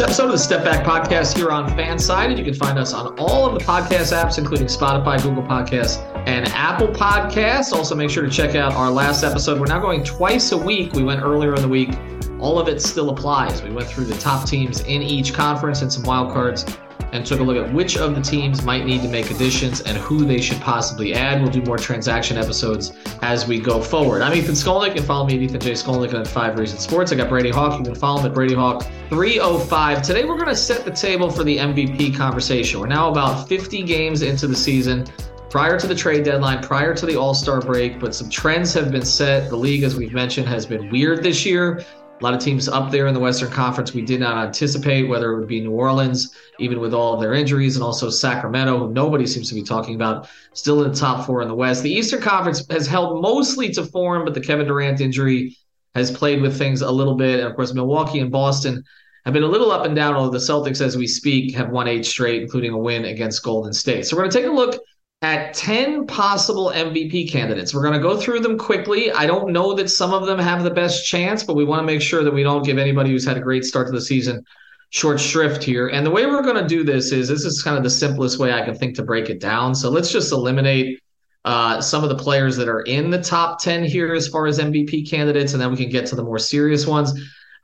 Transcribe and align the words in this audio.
Episode 0.00 0.26
of 0.26 0.32
the 0.32 0.38
Step 0.38 0.62
Back 0.62 0.84
Podcast 0.84 1.36
here 1.36 1.50
on 1.50 1.70
Fansided. 1.70 2.36
You 2.36 2.44
can 2.44 2.54
find 2.54 2.78
us 2.78 2.92
on 2.92 3.18
all 3.18 3.46
of 3.46 3.54
the 3.58 3.64
podcast 3.64 4.12
apps, 4.12 4.36
including 4.36 4.66
Spotify, 4.66 5.22
Google 5.22 5.42
Podcasts, 5.42 5.98
and 6.26 6.46
Apple 6.48 6.88
Podcasts. 6.88 7.72
Also, 7.72 7.94
make 7.94 8.10
sure 8.10 8.22
to 8.22 8.30
check 8.30 8.54
out 8.54 8.72
our 8.74 8.90
last 8.90 9.24
episode. 9.24 9.58
We're 9.58 9.66
now 9.66 9.80
going 9.80 10.04
twice 10.04 10.52
a 10.52 10.56
week. 10.56 10.92
We 10.92 11.02
went 11.02 11.22
earlier 11.22 11.54
in 11.54 11.62
the 11.62 11.68
week. 11.68 11.90
All 12.38 12.58
of 12.58 12.68
it 12.68 12.82
still 12.82 13.10
applies. 13.10 13.62
We 13.62 13.70
went 13.70 13.88
through 13.88 14.04
the 14.04 14.18
top 14.18 14.46
teams 14.46 14.80
in 14.80 15.02
each 15.02 15.32
conference 15.32 15.80
and 15.82 15.90
some 15.92 16.02
wild 16.02 16.32
cards 16.32 16.64
and 17.12 17.24
took 17.24 17.40
a 17.40 17.42
look 17.42 17.56
at 17.56 17.72
which 17.72 17.96
of 17.96 18.14
the 18.14 18.20
teams 18.20 18.62
might 18.62 18.84
need 18.84 19.02
to 19.02 19.08
make 19.08 19.30
additions 19.30 19.80
and 19.82 19.96
who 19.96 20.24
they 20.24 20.40
should 20.40 20.60
possibly 20.60 21.14
add. 21.14 21.40
We'll 21.40 21.50
do 21.50 21.62
more 21.62 21.78
transaction 21.78 22.36
episodes 22.36 22.92
as 23.22 23.46
we 23.46 23.58
go 23.60 23.80
forward. 23.80 24.22
I'm 24.22 24.36
Ethan 24.36 24.54
Skolnick. 24.54 24.94
Can 24.94 25.04
follow 25.04 25.26
me 25.26 25.36
at 25.36 25.42
Ethan 25.42 25.60
J. 25.60 25.72
Skolnick 25.72 26.14
on 26.14 26.24
Five 26.24 26.58
Reasons 26.58 26.82
Sports. 26.82 27.12
I 27.12 27.16
got 27.16 27.28
Brady 27.28 27.50
Hawk. 27.50 27.78
You 27.78 27.84
can 27.84 27.94
follow 27.94 28.20
him 28.20 28.26
at 28.26 28.34
Brady 28.34 28.54
Hawk 28.54 28.86
305. 29.10 30.02
Today 30.02 30.24
we're 30.24 30.36
going 30.36 30.46
to 30.46 30.56
set 30.56 30.84
the 30.84 30.90
table 30.90 31.30
for 31.30 31.44
the 31.44 31.56
MVP 31.56 32.16
conversation. 32.16 32.80
We're 32.80 32.86
now 32.86 33.10
about 33.10 33.48
50 33.48 33.82
games 33.84 34.22
into 34.22 34.46
the 34.46 34.56
season. 34.56 35.06
Prior 35.48 35.78
to 35.78 35.86
the 35.86 35.94
trade 35.94 36.24
deadline, 36.24 36.60
prior 36.60 36.92
to 36.94 37.06
the 37.06 37.16
All 37.16 37.32
Star 37.32 37.60
break, 37.60 38.00
but 38.00 38.14
some 38.14 38.28
trends 38.28 38.74
have 38.74 38.90
been 38.90 39.04
set. 39.04 39.48
The 39.48 39.56
league, 39.56 39.84
as 39.84 39.96
we've 39.96 40.12
mentioned, 40.12 40.48
has 40.48 40.66
been 40.66 40.90
weird 40.90 41.22
this 41.22 41.46
year. 41.46 41.84
A 42.18 42.24
lot 42.24 42.32
of 42.32 42.40
teams 42.40 42.66
up 42.66 42.90
there 42.90 43.06
in 43.08 43.12
the 43.14 43.20
Western 43.20 43.50
Conference 43.50 43.92
we 43.92 44.00
did 44.00 44.20
not 44.20 44.46
anticipate, 44.46 45.06
whether 45.06 45.32
it 45.32 45.38
would 45.38 45.48
be 45.48 45.60
New 45.60 45.72
Orleans, 45.72 46.34
even 46.58 46.80
with 46.80 46.94
all 46.94 47.12
of 47.12 47.20
their 47.20 47.34
injuries, 47.34 47.76
and 47.76 47.82
also 47.82 48.08
Sacramento, 48.08 48.78
who 48.78 48.92
nobody 48.92 49.26
seems 49.26 49.50
to 49.50 49.54
be 49.54 49.62
talking 49.62 49.96
about, 49.96 50.26
still 50.54 50.82
in 50.82 50.90
the 50.90 50.96
top 50.96 51.26
four 51.26 51.42
in 51.42 51.48
the 51.48 51.54
West. 51.54 51.82
The 51.82 51.92
Eastern 51.92 52.22
Conference 52.22 52.64
has 52.70 52.86
held 52.86 53.20
mostly 53.20 53.68
to 53.74 53.84
form, 53.84 54.24
but 54.24 54.32
the 54.32 54.40
Kevin 54.40 54.66
Durant 54.66 55.02
injury 55.02 55.58
has 55.94 56.10
played 56.10 56.40
with 56.40 56.56
things 56.56 56.80
a 56.80 56.90
little 56.90 57.16
bit. 57.16 57.40
And 57.40 57.48
of 57.48 57.54
course, 57.54 57.74
Milwaukee 57.74 58.20
and 58.20 58.32
Boston 58.32 58.82
have 59.26 59.34
been 59.34 59.42
a 59.42 59.48
little 59.48 59.70
up 59.70 59.84
and 59.84 59.94
down, 59.94 60.14
although 60.14 60.30
the 60.30 60.38
Celtics, 60.38 60.80
as 60.80 60.96
we 60.96 61.06
speak, 61.06 61.54
have 61.54 61.68
won 61.68 61.86
eight 61.86 62.06
straight, 62.06 62.40
including 62.40 62.72
a 62.72 62.78
win 62.78 63.04
against 63.04 63.42
Golden 63.42 63.74
State. 63.74 64.06
So 64.06 64.16
we're 64.16 64.22
going 64.22 64.30
to 64.30 64.38
take 64.38 64.46
a 64.46 64.50
look 64.50 64.80
at 65.22 65.54
10 65.54 66.06
possible 66.06 66.70
MVP 66.74 67.30
candidates. 67.30 67.74
We're 67.74 67.82
going 67.82 67.94
to 67.94 68.00
go 68.00 68.16
through 68.16 68.40
them 68.40 68.58
quickly. 68.58 69.10
I 69.10 69.26
don't 69.26 69.52
know 69.52 69.74
that 69.74 69.90
some 69.90 70.12
of 70.12 70.26
them 70.26 70.38
have 70.38 70.62
the 70.62 70.70
best 70.70 71.06
chance, 71.06 71.42
but 71.42 71.56
we 71.56 71.64
want 71.64 71.80
to 71.80 71.86
make 71.86 72.02
sure 72.02 72.22
that 72.22 72.34
we 72.34 72.42
don't 72.42 72.64
give 72.64 72.78
anybody 72.78 73.10
who's 73.10 73.24
had 73.24 73.36
a 73.36 73.40
great 73.40 73.64
start 73.64 73.86
to 73.86 73.92
the 73.92 74.00
season 74.00 74.44
short 74.90 75.18
shrift 75.18 75.64
here. 75.64 75.88
And 75.88 76.06
the 76.06 76.10
way 76.10 76.26
we're 76.26 76.42
going 76.42 76.62
to 76.62 76.68
do 76.68 76.84
this 76.84 77.12
is 77.12 77.28
this 77.28 77.44
is 77.44 77.62
kind 77.62 77.76
of 77.76 77.82
the 77.82 77.90
simplest 77.90 78.38
way 78.38 78.52
I 78.52 78.64
can 78.64 78.74
think 78.74 78.94
to 78.96 79.02
break 79.02 79.30
it 79.30 79.40
down. 79.40 79.74
So 79.74 79.90
let's 79.90 80.12
just 80.12 80.32
eliminate 80.32 81.00
uh, 81.44 81.80
some 81.80 82.02
of 82.02 82.08
the 82.08 82.16
players 82.16 82.56
that 82.56 82.68
are 82.68 82.82
in 82.82 83.10
the 83.10 83.22
top 83.22 83.60
10 83.60 83.84
here 83.84 84.14
as 84.14 84.28
far 84.28 84.46
as 84.46 84.58
MVP 84.58 85.08
candidates, 85.08 85.52
and 85.52 85.62
then 85.62 85.70
we 85.70 85.76
can 85.76 85.88
get 85.88 86.06
to 86.06 86.16
the 86.16 86.24
more 86.24 86.38
serious 86.38 86.86
ones. 86.86 87.12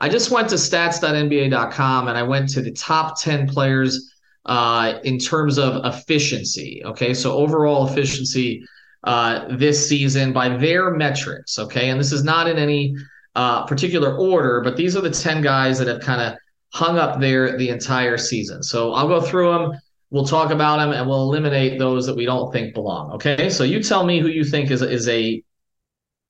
I 0.01 0.09
just 0.09 0.31
went 0.31 0.49
to 0.51 0.57
stats.nba.com 0.57 2.09
and 2.09 2.19
I 2.19 2.23
went 2.23 2.49
to 2.51 2.63
the 2.63 2.73
top 2.73 3.21
10 3.21 3.49
players 3.49 4.12
uh, 4.47 4.99
in 5.05 5.19
terms 5.19 5.59
of 5.59 5.85
efficiency. 5.85 6.83
Okay, 6.85 7.15
so 7.15 7.33
overall 7.33 7.87
efficiency 7.87 8.65
uh, 9.05 9.57
this 9.57 9.89
season 9.89 10.33
by 10.33 10.49
their 10.49 10.91
metrics. 10.91 11.59
Okay, 11.59 11.91
and 11.91 11.99
this 11.99 12.13
is 12.13 12.25
not 12.25 12.49
in 12.49 12.59
any 12.59 12.95
uh, 13.35 13.65
particular 13.67 14.17
order, 14.17 14.61
but 14.63 14.77
these 14.77 14.97
are 14.97 15.01
the 15.01 15.11
10 15.11 15.43
guys 15.43 15.79
that 15.79 15.89
have 15.89 16.01
kind 16.01 16.21
of 16.21 16.39
hung 16.73 16.99
up 16.99 17.21
there 17.21 17.57
the 17.57 17.69
entire 17.69 18.17
season. 18.17 18.63
So 18.63 18.93
I'll 18.93 19.09
go 19.09 19.21
through 19.21 19.53
them. 19.53 19.81
We'll 20.11 20.27
talk 20.27 20.51
about 20.51 20.77
them 20.77 20.93
and 20.93 21.09
we'll 21.09 21.23
eliminate 21.23 21.79
those 21.79 22.07
that 22.07 22.15
we 22.15 22.27
don't 22.27 22.53
think 22.53 22.75
belong. 22.75 23.13
Okay, 23.13 23.49
so 23.49 23.65
you 23.65 23.83
tell 23.83 24.05
me 24.05 24.21
who 24.21 24.29
you 24.29 24.45
think 24.45 24.71
is, 24.71 24.83
is 24.83 25.09
a 25.09 25.43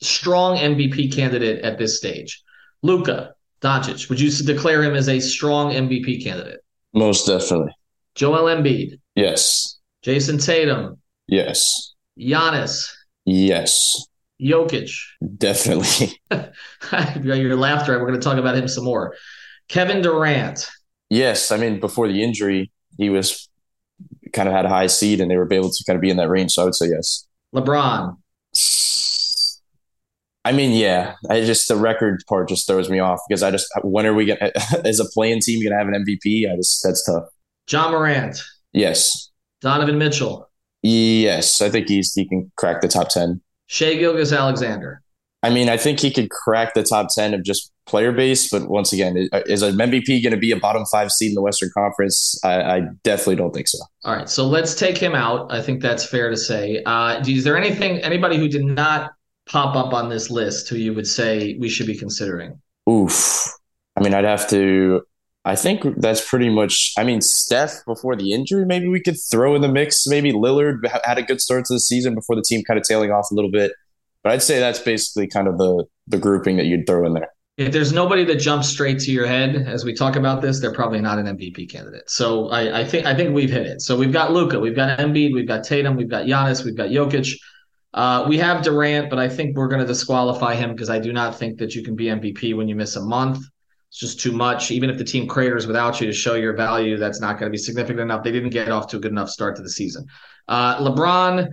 strong 0.00 0.56
MVP 0.56 1.12
candidate 1.12 1.64
at 1.64 1.78
this 1.78 1.98
stage. 1.98 2.42
Luka 2.82 3.34
Doncic, 3.60 4.08
would 4.08 4.20
you 4.20 4.30
declare 4.44 4.82
him 4.82 4.94
as 4.94 5.08
a 5.08 5.20
strong 5.20 5.72
MVP 5.72 6.22
candidate? 6.22 6.60
Most 6.92 7.26
definitely. 7.26 7.72
Joel 8.14 8.44
Embiid. 8.44 9.00
Yes. 9.14 9.78
Jayson 10.02 10.38
Tatum. 10.44 10.98
Yes. 11.28 11.94
Giannis. 12.18 12.90
Yes. 13.24 14.06
Jokic. 14.40 14.90
Definitely. 15.38 16.20
Your 17.22 17.56
laughter. 17.56 17.98
We're 17.98 18.08
going 18.08 18.20
to 18.20 18.24
talk 18.24 18.38
about 18.38 18.56
him 18.56 18.68
some 18.68 18.84
more. 18.84 19.14
Kevin 19.68 20.02
Durant. 20.02 20.68
Yes. 21.08 21.52
I 21.52 21.56
mean, 21.56 21.80
before 21.80 22.08
the 22.08 22.22
injury, 22.22 22.70
he 22.98 23.10
was 23.10 23.48
kind 24.32 24.48
of 24.48 24.54
had 24.54 24.64
a 24.64 24.68
high 24.68 24.86
seed 24.86 25.20
and 25.20 25.30
they 25.30 25.36
were 25.36 25.50
able 25.52 25.70
to 25.70 25.84
kind 25.86 25.96
of 25.96 26.00
be 26.00 26.10
in 26.10 26.16
that 26.16 26.28
range. 26.28 26.52
So 26.52 26.62
I 26.62 26.64
would 26.64 26.74
say 26.74 26.88
yes. 26.88 27.26
LeBron. 27.54 28.16
I 30.44 30.50
mean, 30.52 30.72
yeah. 30.72 31.14
I 31.30 31.44
just 31.44 31.68
the 31.68 31.76
record 31.76 32.22
part 32.28 32.48
just 32.48 32.66
throws 32.66 32.90
me 32.90 32.98
off 32.98 33.20
because 33.28 33.42
I 33.42 33.50
just 33.50 33.66
when 33.82 34.06
are 34.06 34.14
we 34.14 34.26
gonna 34.26 34.50
as 34.84 34.98
a 34.98 35.04
playing 35.04 35.40
team 35.40 35.62
gonna 35.62 35.78
have 35.78 35.88
an 35.88 36.04
MVP? 36.04 36.50
I 36.50 36.56
just 36.56 36.82
that's 36.82 37.04
tough. 37.06 37.24
Ja 37.70 37.90
Morant. 37.90 38.42
Yes. 38.72 39.30
Donovan 39.60 39.98
Mitchell. 39.98 40.48
Yes, 40.82 41.60
I 41.60 41.70
think 41.70 41.88
he's 41.88 42.12
he 42.12 42.28
can 42.28 42.50
crack 42.56 42.80
the 42.80 42.88
top 42.88 43.08
ten. 43.08 43.40
Shai 43.66 43.94
Gilgeous-Alexander. 43.94 45.00
I 45.44 45.50
mean, 45.50 45.68
I 45.68 45.76
think 45.76 46.00
he 46.00 46.10
could 46.10 46.30
crack 46.30 46.74
the 46.74 46.82
top 46.82 47.08
ten 47.14 47.34
of 47.34 47.44
just 47.44 47.72
player 47.86 48.12
base, 48.12 48.48
but 48.48 48.68
once 48.68 48.92
again, 48.92 49.28
is 49.46 49.62
an 49.62 49.76
MVP 49.76 50.22
going 50.22 50.32
to 50.32 50.36
be 50.36 50.52
a 50.52 50.56
bottom 50.56 50.84
five 50.86 51.10
seed 51.10 51.30
in 51.30 51.34
the 51.34 51.42
Western 51.42 51.70
Conference? 51.74 52.38
I, 52.44 52.62
I, 52.62 52.80
definitely 53.02 53.36
don't 53.36 53.52
think 53.52 53.66
so. 53.66 53.78
All 54.04 54.14
right, 54.14 54.28
so 54.28 54.46
let's 54.46 54.74
take 54.74 54.96
him 54.96 55.14
out. 55.14 55.52
I 55.52 55.60
think 55.60 55.82
that's 55.82 56.04
fair 56.06 56.30
to 56.30 56.36
say. 56.36 56.82
Uh, 56.84 57.22
is 57.26 57.44
there 57.44 57.56
anything 57.56 57.98
anybody 57.98 58.36
who 58.36 58.48
did 58.48 58.64
not 58.64 59.10
pop 59.48 59.74
up 59.74 59.92
on 59.92 60.08
this 60.08 60.30
list 60.30 60.68
who 60.68 60.76
you 60.76 60.94
would 60.94 61.06
say 61.06 61.56
we 61.58 61.68
should 61.68 61.86
be 61.86 61.96
considering? 61.96 62.60
Oof. 62.88 63.46
I 63.96 64.02
mean, 64.02 64.14
I'd 64.14 64.24
have 64.24 64.48
to. 64.50 65.02
I 65.44 65.56
think 65.56 65.82
that's 65.96 66.28
pretty 66.28 66.48
much. 66.50 66.92
I 66.96 67.04
mean, 67.04 67.20
Steph 67.20 67.84
before 67.84 68.14
the 68.14 68.32
injury, 68.32 68.64
maybe 68.64 68.86
we 68.88 69.00
could 69.00 69.16
throw 69.30 69.56
in 69.56 69.62
the 69.62 69.68
mix. 69.68 70.06
Maybe 70.06 70.32
Lillard 70.32 70.86
had 71.04 71.18
a 71.18 71.22
good 71.22 71.40
start 71.40 71.64
to 71.66 71.74
the 71.74 71.80
season 71.80 72.14
before 72.14 72.36
the 72.36 72.42
team 72.42 72.62
kind 72.64 72.78
of 72.78 72.86
tailing 72.86 73.10
off 73.10 73.28
a 73.32 73.34
little 73.34 73.50
bit. 73.50 73.72
But 74.22 74.32
I'd 74.32 74.42
say 74.42 74.60
that's 74.60 74.78
basically 74.78 75.26
kind 75.26 75.48
of 75.48 75.58
the 75.58 75.84
the 76.06 76.18
grouping 76.18 76.56
that 76.58 76.66
you'd 76.66 76.86
throw 76.86 77.04
in 77.06 77.14
there. 77.14 77.28
If 77.58 77.72
there's 77.72 77.92
nobody 77.92 78.24
that 78.24 78.36
jumps 78.36 78.68
straight 78.68 78.98
to 79.00 79.10
your 79.10 79.26
head 79.26 79.56
as 79.56 79.84
we 79.84 79.94
talk 79.94 80.16
about 80.16 80.40
this, 80.40 80.60
they're 80.60 80.72
probably 80.72 81.00
not 81.00 81.18
an 81.18 81.26
MVP 81.26 81.70
candidate. 81.70 82.08
So 82.08 82.48
I, 82.48 82.80
I 82.80 82.84
think 82.84 83.04
I 83.04 83.14
think 83.14 83.34
we've 83.34 83.50
hit 83.50 83.66
it. 83.66 83.82
So 83.82 83.96
we've 83.96 84.12
got 84.12 84.32
Luka, 84.32 84.60
we've 84.60 84.76
got 84.76 84.98
Embiid, 85.00 85.34
we've 85.34 85.48
got 85.48 85.64
Tatum, 85.64 85.96
we've 85.96 86.08
got 86.08 86.26
Giannis, 86.26 86.64
we've 86.64 86.76
got 86.76 86.90
Jokic. 86.90 87.36
Uh, 87.94 88.24
we 88.26 88.38
have 88.38 88.62
Durant, 88.62 89.10
but 89.10 89.18
I 89.18 89.28
think 89.28 89.56
we're 89.56 89.68
going 89.68 89.82
to 89.82 89.86
disqualify 89.86 90.54
him 90.54 90.72
because 90.72 90.88
I 90.88 90.98
do 90.98 91.12
not 91.12 91.38
think 91.38 91.58
that 91.58 91.74
you 91.74 91.82
can 91.82 91.94
be 91.94 92.06
MVP 92.06 92.56
when 92.56 92.68
you 92.68 92.74
miss 92.74 92.96
a 92.96 93.02
month. 93.02 93.44
It's 93.92 93.98
just 93.98 94.20
too 94.20 94.32
much. 94.32 94.70
Even 94.70 94.88
if 94.88 94.96
the 94.96 95.04
team 95.04 95.28
craters 95.28 95.66
without 95.66 96.00
you 96.00 96.06
to 96.06 96.14
show 96.14 96.32
your 96.32 96.56
value, 96.56 96.96
that's 96.96 97.20
not 97.20 97.38
going 97.38 97.44
to 97.44 97.54
be 97.54 97.58
significant 97.58 98.00
enough. 98.00 98.24
They 98.24 98.32
didn't 98.32 98.48
get 98.48 98.70
off 98.70 98.86
to 98.86 98.96
a 98.96 98.98
good 98.98 99.12
enough 99.12 99.28
start 99.28 99.54
to 99.56 99.62
the 99.62 99.68
season. 99.68 100.06
Uh, 100.48 100.78
LeBron, 100.78 101.46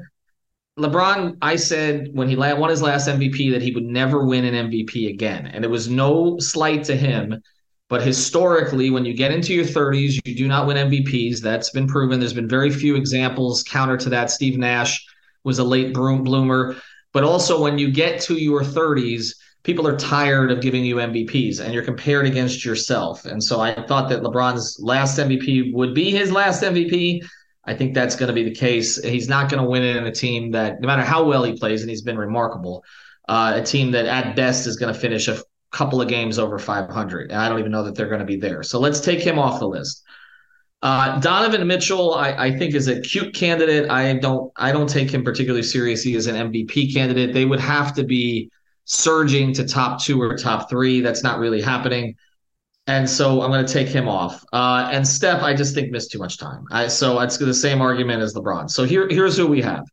LeBron, 0.78 1.38
I 1.42 1.58
said 1.58 2.08
when 2.14 2.30
he 2.30 2.38
won 2.38 2.70
his 2.70 2.82
last 2.82 3.10
MVP 3.10 3.52
that 3.52 3.62
he 3.62 3.74
would 3.74 3.84
never 3.84 4.26
win 4.26 4.46
an 4.46 4.70
MVP 4.70 5.10
again, 5.10 5.48
and 5.48 5.66
it 5.66 5.68
was 5.68 5.90
no 5.90 6.40
slight 6.40 6.86
to 6.86 6.96
him. 6.96 7.42
But 7.90 8.04
historically, 8.04 8.90
when 8.90 9.04
you 9.04 9.14
get 9.14 9.34
into 9.34 9.54
your 9.54 9.66
30s, 9.66 10.26
you 10.26 10.34
do 10.34 10.48
not 10.48 10.66
win 10.66 10.78
MVPs. 10.78 11.42
That's 11.42 11.72
been 11.72 11.90
proven. 11.90 12.22
There's 12.22 12.32
been 12.32 12.48
very 12.48 12.70
few 12.70 12.96
examples 12.96 13.64
counter 13.64 13.98
to 13.98 14.10
that. 14.12 14.32
Steve 14.32 14.58
Nash 14.58 15.06
was 15.44 15.60
a 15.60 15.64
late 15.66 15.94
bloomer. 15.94 16.78
But 17.12 17.26
also, 17.26 17.62
when 17.62 17.78
you 17.78 17.92
get 17.92 18.22
to 18.22 18.36
your 18.36 18.62
30s, 18.62 19.34
people 19.70 19.88
are 19.88 19.96
tired 19.98 20.52
of 20.52 20.62
giving 20.62 20.84
you 20.84 20.96
MVPs 20.96 21.60
and 21.60 21.76
you're 21.76 21.84
compared 21.84 22.26
against 22.26 22.66
yourself. 22.66 23.26
And 23.26 23.44
so 23.44 23.62
I 23.62 23.76
thought 23.86 24.10
that 24.10 24.24
LeBron's 24.24 24.80
last 24.80 25.20
MVP 25.20 25.76
would 25.76 25.94
be 25.94 26.10
his 26.10 26.32
last 26.32 26.64
MVP. 26.64 27.24
I 27.66 27.76
think 27.76 27.94
that's 27.94 28.16
going 28.16 28.30
to 28.30 28.34
be 28.34 28.44
the 28.44 28.56
case. 28.56 29.00
He's 29.04 29.30
not 29.30 29.48
going 29.48 29.62
to 29.62 29.70
win 29.70 29.84
it 29.84 29.96
in 29.96 30.08
a 30.08 30.12
team 30.12 30.50
that, 30.54 30.82
no 30.82 30.88
matter 30.88 31.04
how 31.04 31.24
well 31.24 31.44
he 31.44 31.56
plays, 31.56 31.82
and 31.82 31.90
he's 31.92 32.02
been 32.02 32.18
remarkable, 32.18 32.84
uh, 33.28 33.54
a 33.58 33.64
team 33.64 33.92
that 33.92 34.08
at 34.08 34.36
best 34.36 34.66
is 34.66 34.76
going 34.76 34.92
to 34.92 35.00
finish 35.00 35.28
a 35.28 35.40
couple 35.70 36.02
of 36.02 36.08
games 36.08 36.40
over 36.40 36.58
500. 36.58 37.30
And 37.30 37.40
I 37.40 37.48
don't 37.48 37.60
even 37.60 37.72
know 37.72 37.84
that 37.84 37.94
they're 37.94 38.10
going 38.10 38.22
to 38.22 38.26
be 38.26 38.38
there. 38.38 38.64
So 38.64 38.80
let's 38.80 39.00
take 39.00 39.20
him 39.20 39.38
off 39.38 39.60
the 39.60 39.68
list. 39.68 40.04
Uh, 40.82 41.20
Donovan 41.20 41.68
Mitchell, 41.68 42.16
I, 42.16 42.32
I, 42.32 42.58
think, 42.58 42.74
is 42.74 42.88
a 42.88 43.00
cute 43.02 43.36
candidate. 43.36 43.88
I 43.92 44.14
don't 44.14 44.52
I 44.56 44.72
don't 44.72 44.90
take 44.90 45.12
him 45.12 45.24
particularly 45.24 45.62
seriously 45.62 46.16
as 46.16 46.26
an 46.26 46.52
MVP 46.52 46.92
candidate. 46.92 47.36
They 47.36 47.46
would 47.46 47.60
have 47.60 47.94
to 47.94 48.04
be 48.04 48.50
surging 48.90 49.54
to 49.54 49.64
top 49.64 50.02
two 50.02 50.20
or 50.20 50.36
top 50.36 50.68
three. 50.70 51.00
That's 51.00 51.24
not 51.24 51.38
really 51.40 51.62
happening. 51.62 52.16
And 52.88 53.08
so 53.08 53.44
I'm 53.44 53.52
going 53.52 53.64
to 53.64 53.72
take 53.72 53.88
him 53.88 54.10
off. 54.10 54.44
Uh, 54.52 54.90
and 54.92 55.08
Steph, 55.08 55.44
I 55.44 55.54
just 55.54 55.76
think 55.76 55.92
missed 55.92 56.12
too 56.12 56.18
much 56.18 56.40
time. 56.40 56.66
I, 56.72 56.88
so 56.88 57.20
it's 57.20 57.38
the 57.38 57.54
same 57.54 57.82
argument 57.82 58.24
as 58.24 58.34
LeBron. 58.34 58.70
So 58.70 58.86
here, 58.86 59.08
here's 59.08 59.38
who 59.38 59.46
we 59.46 59.62
have. 59.62 59.86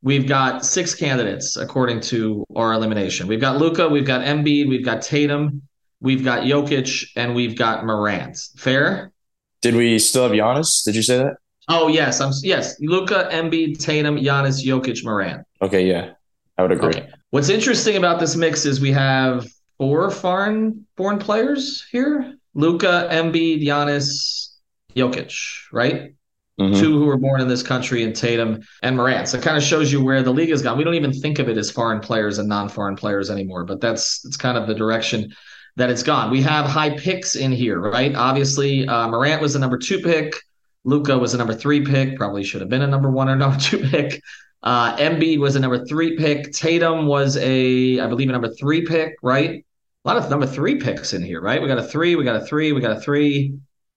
We've 0.00 0.26
got 0.26 0.64
six 0.64 0.94
candidates 0.94 1.58
according 1.58 2.00
to 2.02 2.46
our 2.56 2.72
elimination. 2.72 3.26
We've 3.26 3.40
got 3.40 3.58
Luka, 3.58 3.88
we've 3.88 4.06
got 4.06 4.22
Embiid, 4.22 4.68
we've 4.68 4.84
got 4.84 5.02
Tatum, 5.02 5.62
we've 6.00 6.24
got 6.24 6.44
Jokic, 6.44 7.06
and 7.16 7.34
we've 7.34 7.56
got 7.56 7.84
Morant. 7.84 8.38
Fair? 8.56 9.12
Did 9.60 9.76
we 9.76 9.98
still 9.98 10.24
have 10.24 10.32
Giannis? 10.32 10.82
Did 10.84 10.96
you 10.96 11.02
say 11.02 11.18
that? 11.18 11.36
Oh 11.68 11.88
yes, 11.88 12.20
I'm 12.20 12.32
yes. 12.42 12.78
Luka, 12.80 13.28
Embiid, 13.32 13.78
Tatum, 13.78 14.16
Giannis, 14.16 14.62
Jokic, 14.64 15.04
Morant. 15.04 15.46
Okay, 15.62 15.86
yeah, 15.86 16.12
I 16.56 16.62
would 16.62 16.72
agree. 16.72 16.88
Okay. 16.88 17.08
What's 17.30 17.48
interesting 17.48 17.96
about 17.96 18.20
this 18.20 18.36
mix 18.36 18.64
is 18.64 18.80
we 18.80 18.92
have 18.92 19.46
four 19.78 20.10
foreign 20.10 20.86
born 20.96 21.18
players 21.18 21.84
here: 21.90 22.36
Luka, 22.54 23.08
Embiid, 23.10 23.62
Giannis, 23.62 24.54
Jokic. 24.94 25.34
Right? 25.72 26.14
Mm-hmm. 26.60 26.80
Two 26.80 26.98
who 27.00 27.06
were 27.06 27.16
born 27.16 27.40
in 27.40 27.48
this 27.48 27.64
country, 27.64 28.04
and 28.04 28.14
Tatum 28.14 28.62
and 28.84 28.96
Morant. 28.96 29.28
So 29.28 29.38
it 29.38 29.42
kind 29.42 29.56
of 29.56 29.62
shows 29.62 29.90
you 29.90 30.04
where 30.04 30.22
the 30.22 30.32
league 30.32 30.50
has 30.50 30.62
gone. 30.62 30.78
We 30.78 30.84
don't 30.84 30.94
even 30.94 31.12
think 31.12 31.40
of 31.40 31.48
it 31.48 31.58
as 31.58 31.70
foreign 31.70 31.98
players 31.98 32.38
and 32.38 32.48
non-foreign 32.48 32.94
players 32.94 33.28
anymore, 33.28 33.64
but 33.64 33.80
that's 33.80 34.24
it's 34.24 34.36
kind 34.36 34.56
of 34.56 34.68
the 34.68 34.74
direction 34.74 35.34
that 35.76 35.90
it's 35.90 36.04
gone. 36.04 36.30
We 36.30 36.42
have 36.42 36.66
high 36.66 36.96
picks 36.96 37.34
in 37.34 37.50
here, 37.50 37.80
right? 37.80 38.14
Obviously, 38.14 38.86
uh, 38.86 39.08
Morant 39.08 39.42
was 39.42 39.54
the 39.54 39.58
number 39.58 39.78
two 39.78 39.98
pick. 39.98 40.36
Luka 40.84 41.18
was 41.18 41.34
a 41.34 41.38
number 41.38 41.54
three 41.54 41.84
pick. 41.84 42.16
Probably 42.16 42.44
should 42.44 42.60
have 42.60 42.70
been 42.70 42.82
a 42.82 42.86
number 42.86 43.10
one 43.10 43.28
or 43.28 43.34
number 43.34 43.58
two 43.58 43.78
pick. 43.88 44.22
Uh, 44.64 44.96
Embiid 44.96 45.38
was 45.38 45.56
a 45.56 45.60
number 45.60 45.84
three 45.84 46.16
pick. 46.16 46.50
Tatum 46.52 47.06
was 47.06 47.36
a, 47.36 48.00
I 48.00 48.06
believe, 48.06 48.30
a 48.30 48.32
number 48.32 48.48
three 48.48 48.84
pick, 48.84 49.14
right? 49.22 49.64
A 50.04 50.08
lot 50.08 50.16
of 50.16 50.28
number 50.30 50.46
three 50.46 50.76
picks 50.76 51.12
in 51.12 51.22
here, 51.22 51.40
right? 51.40 51.60
We 51.60 51.68
got 51.68 51.78
a 51.78 51.82
three, 51.82 52.16
we 52.16 52.24
got 52.24 52.36
a 52.36 52.46
three, 52.46 52.72
we 52.72 52.80
got 52.80 52.96
a 52.96 53.00
three. 53.00 53.54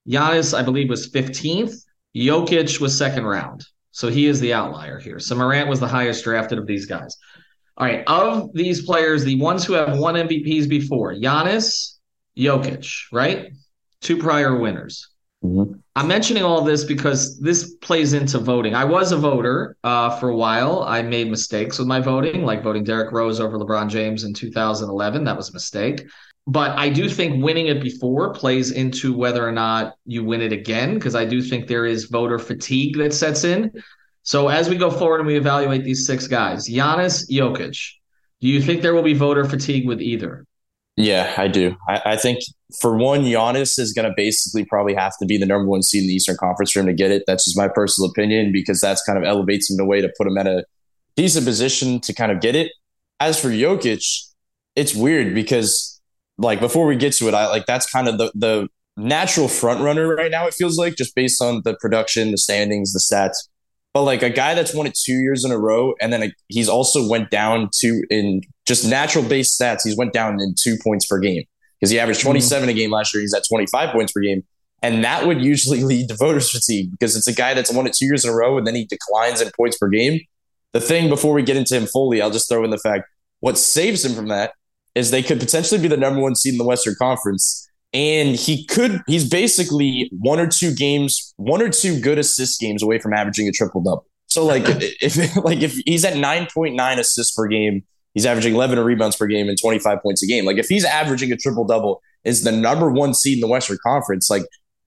Giannis, 0.08 0.58
I 0.58 0.64
believe, 0.64 0.90
was 0.90 1.10
15th. 1.10 1.84
Jokic 2.16 2.82
was 2.82 2.98
second 2.98 3.26
round. 3.26 3.66
So 3.92 4.10
he 4.10 4.28
is 4.28 4.40
the 4.42 4.54
outlier 4.54 5.00
here. 5.00 5.20
So 5.20 5.36
Morant 5.36 5.70
was 5.70 5.80
the 5.80 5.88
highest 5.88 6.24
drafted 6.24 6.60
of 6.60 6.68
these 6.68 6.86
guys. 6.86 7.16
All 7.78 7.88
right, 7.88 8.04
of 8.08 8.54
these 8.54 8.84
players, 8.84 9.24
the 9.24 9.40
ones 9.40 9.64
who 9.64 9.74
have 9.74 9.98
won 9.98 10.16
MVPs 10.16 10.68
before, 10.68 11.14
Giannis, 11.14 11.96
Jokic, 12.38 13.12
right? 13.12 13.52
Two 14.02 14.18
prior 14.18 14.58
winners. 14.58 15.08
Mm-hmm. 15.48 15.74
I'm 15.96 16.08
mentioning 16.08 16.44
all 16.44 16.62
this 16.62 16.84
because 16.84 17.40
this 17.40 17.76
plays 17.76 18.14
into 18.14 18.38
voting. 18.38 18.76
I 18.76 18.86
was 18.86 19.12
a 19.12 19.18
voter 19.18 19.78
uh, 19.84 20.18
for 20.20 20.30
a 20.30 20.36
while. 20.36 20.84
I 20.84 21.02
made 21.02 21.30
mistakes 21.30 21.80
with 21.80 21.88
my 21.88 22.00
voting, 22.00 22.44
like 22.44 22.64
voting 22.64 22.84
Derrick 22.84 23.12
Rose 23.12 23.40
over 23.40 23.58
LeBron 23.58 23.90
James 23.90 24.24
in 24.24 24.34
2011. 24.34 25.24
That 25.24 25.38
was 25.38 25.50
a 25.50 25.54
mistake. 25.54 26.06
But 26.46 26.78
I 26.78 26.90
do 26.90 27.10
think 27.10 27.44
winning 27.44 27.68
it 27.68 27.82
before 27.82 28.34
plays 28.34 28.72
into 28.72 29.14
whether 29.14 29.46
or 29.46 29.52
not 29.52 29.96
you 30.06 30.24
win 30.24 30.42
it 30.42 30.54
again, 30.54 30.94
because 30.94 31.16
I 31.16 31.26
do 31.26 31.42
think 31.42 31.68
there 31.68 31.86
is 31.86 32.06
voter 32.06 32.40
fatigue 32.40 32.98
that 32.98 33.14
sets 33.14 33.44
in. 33.44 33.72
So 34.24 34.48
as 34.48 34.70
we 34.70 34.78
go 34.78 34.90
forward 34.90 35.20
and 35.20 35.28
we 35.28 35.36
evaluate 35.36 35.84
these 35.84 36.06
six 36.06 36.28
guys, 36.28 36.70
Giannis, 36.70 37.30
Jokic, 37.30 37.78
do 38.40 38.48
you 38.48 38.62
think 38.62 38.82
there 38.82 38.94
will 38.94 39.04
be 39.04 39.14
voter 39.14 39.46
fatigue 39.46 39.88
with 39.88 40.02
either? 40.02 40.46
Yeah, 40.98 41.32
I 41.38 41.48
do. 41.48 41.78
I, 41.88 42.02
I 42.06 42.18
think 42.18 42.40
for 42.82 42.98
one, 42.98 43.22
Giannis 43.22 43.80
is 43.80 43.94
going 43.94 44.08
to 44.08 44.14
basically 44.18 44.66
probably 44.66 44.96
have 44.96 45.14
to 45.20 45.26
be 45.26 45.38
the 45.38 45.46
number 45.46 45.68
one 45.68 45.84
seed 45.84 46.02
in 46.02 46.08
the 46.08 46.16
Eastern 46.16 46.38
Conference 46.38 46.72
for 46.72 46.80
him 46.80 46.88
to 46.88 46.94
get 46.94 47.12
it. 47.12 47.24
That's 47.28 47.46
just 47.46 47.56
my 47.56 47.68
personal 47.68 48.10
opinion 48.10 48.52
because 48.52 48.82
that's 48.82 49.04
kind 49.04 49.18
of 49.18 49.24
elevates 49.24 49.70
him 49.70 49.76
in 49.76 49.86
a 49.86 49.86
way 49.86 50.02
to 50.02 50.12
put 50.18 50.26
him 50.26 50.38
at 50.40 50.48
a 50.48 50.66
decent 51.16 51.46
position 51.46 52.00
to 52.02 52.14
kind 52.14 52.32
of 52.32 52.42
get 52.42 52.56
it. 52.56 52.72
As 53.20 53.40
for 53.40 53.50
Jokic, 53.50 54.04
it's 54.76 54.96
weird 54.96 55.36
because 55.36 56.02
like 56.40 56.60
before 56.60 56.88
we 56.88 56.96
get 56.96 57.14
to 57.14 57.28
it, 57.28 57.36
I 57.36 57.48
like 57.48 57.68
that's 57.68 57.90
kind 57.90 58.08
of 58.08 58.18
the 58.18 58.32
the 58.34 58.68
natural 58.96 59.48
front 59.48 59.82
runner 59.82 60.16
right 60.16 60.32
now. 60.32 60.48
It 60.48 60.56
feels 60.56 60.78
like 60.78 60.96
just 60.96 61.14
based 61.16 61.42
on 61.44 61.62
the 61.64 61.76
production, 61.80 62.32
the 62.32 62.38
standings, 62.38 62.94
the 62.94 63.00
stats. 63.00 63.36
But 63.94 64.04
like 64.04 64.24
a 64.24 64.30
guy 64.30 64.56
that's 64.56 64.74
won 64.74 64.88
it 64.88 64.98
two 65.06 65.14
years 65.14 65.46
in 65.46 65.52
a 65.52 65.58
row, 65.60 65.94
and 66.02 66.12
then 66.12 66.24
a, 66.24 66.32
he's 66.48 66.70
also 66.70 67.08
went 67.08 67.30
down 67.30 67.70
to 67.82 68.04
in 68.10 68.42
just 68.68 68.88
natural 68.88 69.24
base 69.24 69.58
stats. 69.58 69.82
He's 69.84 69.98
went 69.98 70.14
down 70.14 70.40
in 70.42 70.54
two 70.60 70.78
points 70.84 71.06
per 71.06 71.20
game 71.20 71.44
because 71.80 71.92
he 71.92 72.00
averaged 72.00 72.22
27 72.22 72.62
mm-hmm. 72.62 72.70
a 72.70 72.74
game 72.74 72.92
last 72.92 73.14
year. 73.14 73.22
He's 73.22 73.34
at 73.34 73.44
25 73.50 73.92
points 73.92 74.12
per 74.12 74.22
game. 74.22 74.44
And 74.84 75.04
that 75.04 75.26
would 75.26 75.42
usually 75.42 75.84
lead 75.92 76.10
to 76.10 76.16
voters 76.16 76.52
fatigue 76.52 76.92
because 76.92 77.16
it's 77.16 77.28
a 77.28 77.34
guy 77.34 77.54
that's 77.54 77.72
won 77.72 77.88
it 77.88 77.94
two 77.94 78.06
years 78.06 78.26
in 78.26 78.32
a 78.32 78.36
row 78.36 78.58
and 78.58 78.68
then 78.68 78.76
he 78.76 78.86
declines 78.86 79.42
in 79.42 79.50
points 79.56 79.78
per 79.78 79.88
game. 79.88 80.20
The 80.74 80.82
thing 80.82 81.10
before 81.10 81.34
we 81.34 81.44
get 81.44 81.58
into 81.58 81.76
him 81.76 81.88
fully, 81.88 82.22
I'll 82.22 82.30
just 82.30 82.50
throw 82.50 82.64
in 82.64 82.70
the 82.70 82.78
fact 82.78 83.06
what 83.40 83.58
saves 83.58 84.04
him 84.04 84.14
from 84.14 84.28
that 84.28 84.52
is 84.96 85.12
they 85.12 85.24
could 85.24 85.40
potentially 85.40 85.82
be 85.82 85.88
the 85.88 85.98
number 85.98 86.22
one 86.22 86.36
seed 86.36 86.54
in 86.54 86.58
the 86.58 86.66
Western 86.66 86.96
Conference 87.00 87.68
and 87.94 88.36
he 88.36 88.66
could 88.66 89.02
he's 89.08 89.30
basically 89.30 90.10
one 90.12 90.40
or 90.40 90.48
two 90.48 90.74
games 90.74 91.34
one 91.38 91.62
or 91.62 91.70
two 91.70 92.00
good 92.00 92.20
assist 92.20 92.60
games 92.60 92.84
away 92.84 93.00
from 93.00 93.14
averaging 93.14 93.48
a 93.48 93.52
triple 93.52 93.82
double 93.82 94.06
so 94.28 94.46
like 94.46 94.64
if 94.68 95.36
like 95.38 95.62
if 95.62 95.74
he's 95.86 96.04
at 96.04 96.14
9.9 96.14 97.00
assists 97.00 97.36
per 97.36 97.48
game 97.48 97.84
he's 98.18 98.26
averaging 98.26 98.56
11 98.56 98.80
rebounds 98.80 99.16
per 99.16 99.28
game 99.28 99.48
and 99.48 99.60
25 99.62 100.02
points 100.02 100.24
a 100.24 100.26
game. 100.26 100.44
Like 100.44 100.58
if 100.58 100.68
he's 100.68 100.84
averaging 100.84 101.32
a 101.32 101.38
triple 101.38 101.66
double 101.66 102.02
is 102.24 102.44
the 102.44 102.52
number 102.52 102.90
one 102.92 103.14
seed 103.14 103.36
in 103.38 103.42
the 103.42 103.48
western 103.48 103.78
conference 103.86 104.28
like 104.28 104.42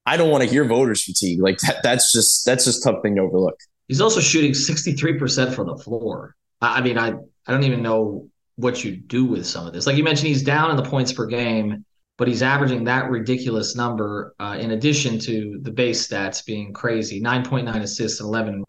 i 0.05 0.17
don't 0.17 0.31
want 0.31 0.43
to 0.43 0.50
hear 0.50 0.65
voters 0.65 1.05
fatigue. 1.05 1.41
Like 1.41 1.59
that, 1.59 1.77
that's 1.85 2.11
just 2.11 2.44
that's 2.44 2.65
just 2.65 2.82
tough 2.82 3.03
thing 3.03 3.15
to 3.15 3.23
overlook. 3.23 3.55
He's 3.87 4.00
also 4.00 4.21
shooting 4.21 4.50
63% 4.50 5.55
from 5.55 5.69
the 5.69 5.77
floor. 5.77 6.35
I 6.61 6.81
mean 6.81 6.99
i 6.99 7.11
i 7.47 7.53
don't 7.53 7.62
even 7.62 7.82
know 7.82 8.29
what 8.56 8.82
you 8.82 8.97
do 8.97 9.25
with 9.25 9.47
some 9.47 9.65
of 9.65 9.73
this. 9.73 9.87
Like 9.87 9.97
you 9.97 10.03
mentioned 10.03 10.27
he's 10.27 10.43
down 10.43 10.73
in 10.73 10.77
the 10.77 10.82
points 10.82 11.12
per 11.12 11.27
game 11.27 11.85
but 12.19 12.29
he's 12.29 12.43
averaging 12.43 12.85
that 12.85 13.11
ridiculous 13.11 13.75
number 13.75 14.35
uh, 14.41 14.59
in 14.61 14.73
addition 14.73 15.19
to 15.21 15.59
the 15.62 15.71
base 15.71 16.06
stats 16.06 16.44
being 16.44 16.73
crazy 16.73 17.23
9.9 17.23 17.81
assists 17.81 18.21
and 18.21 18.27
11 18.27 18.65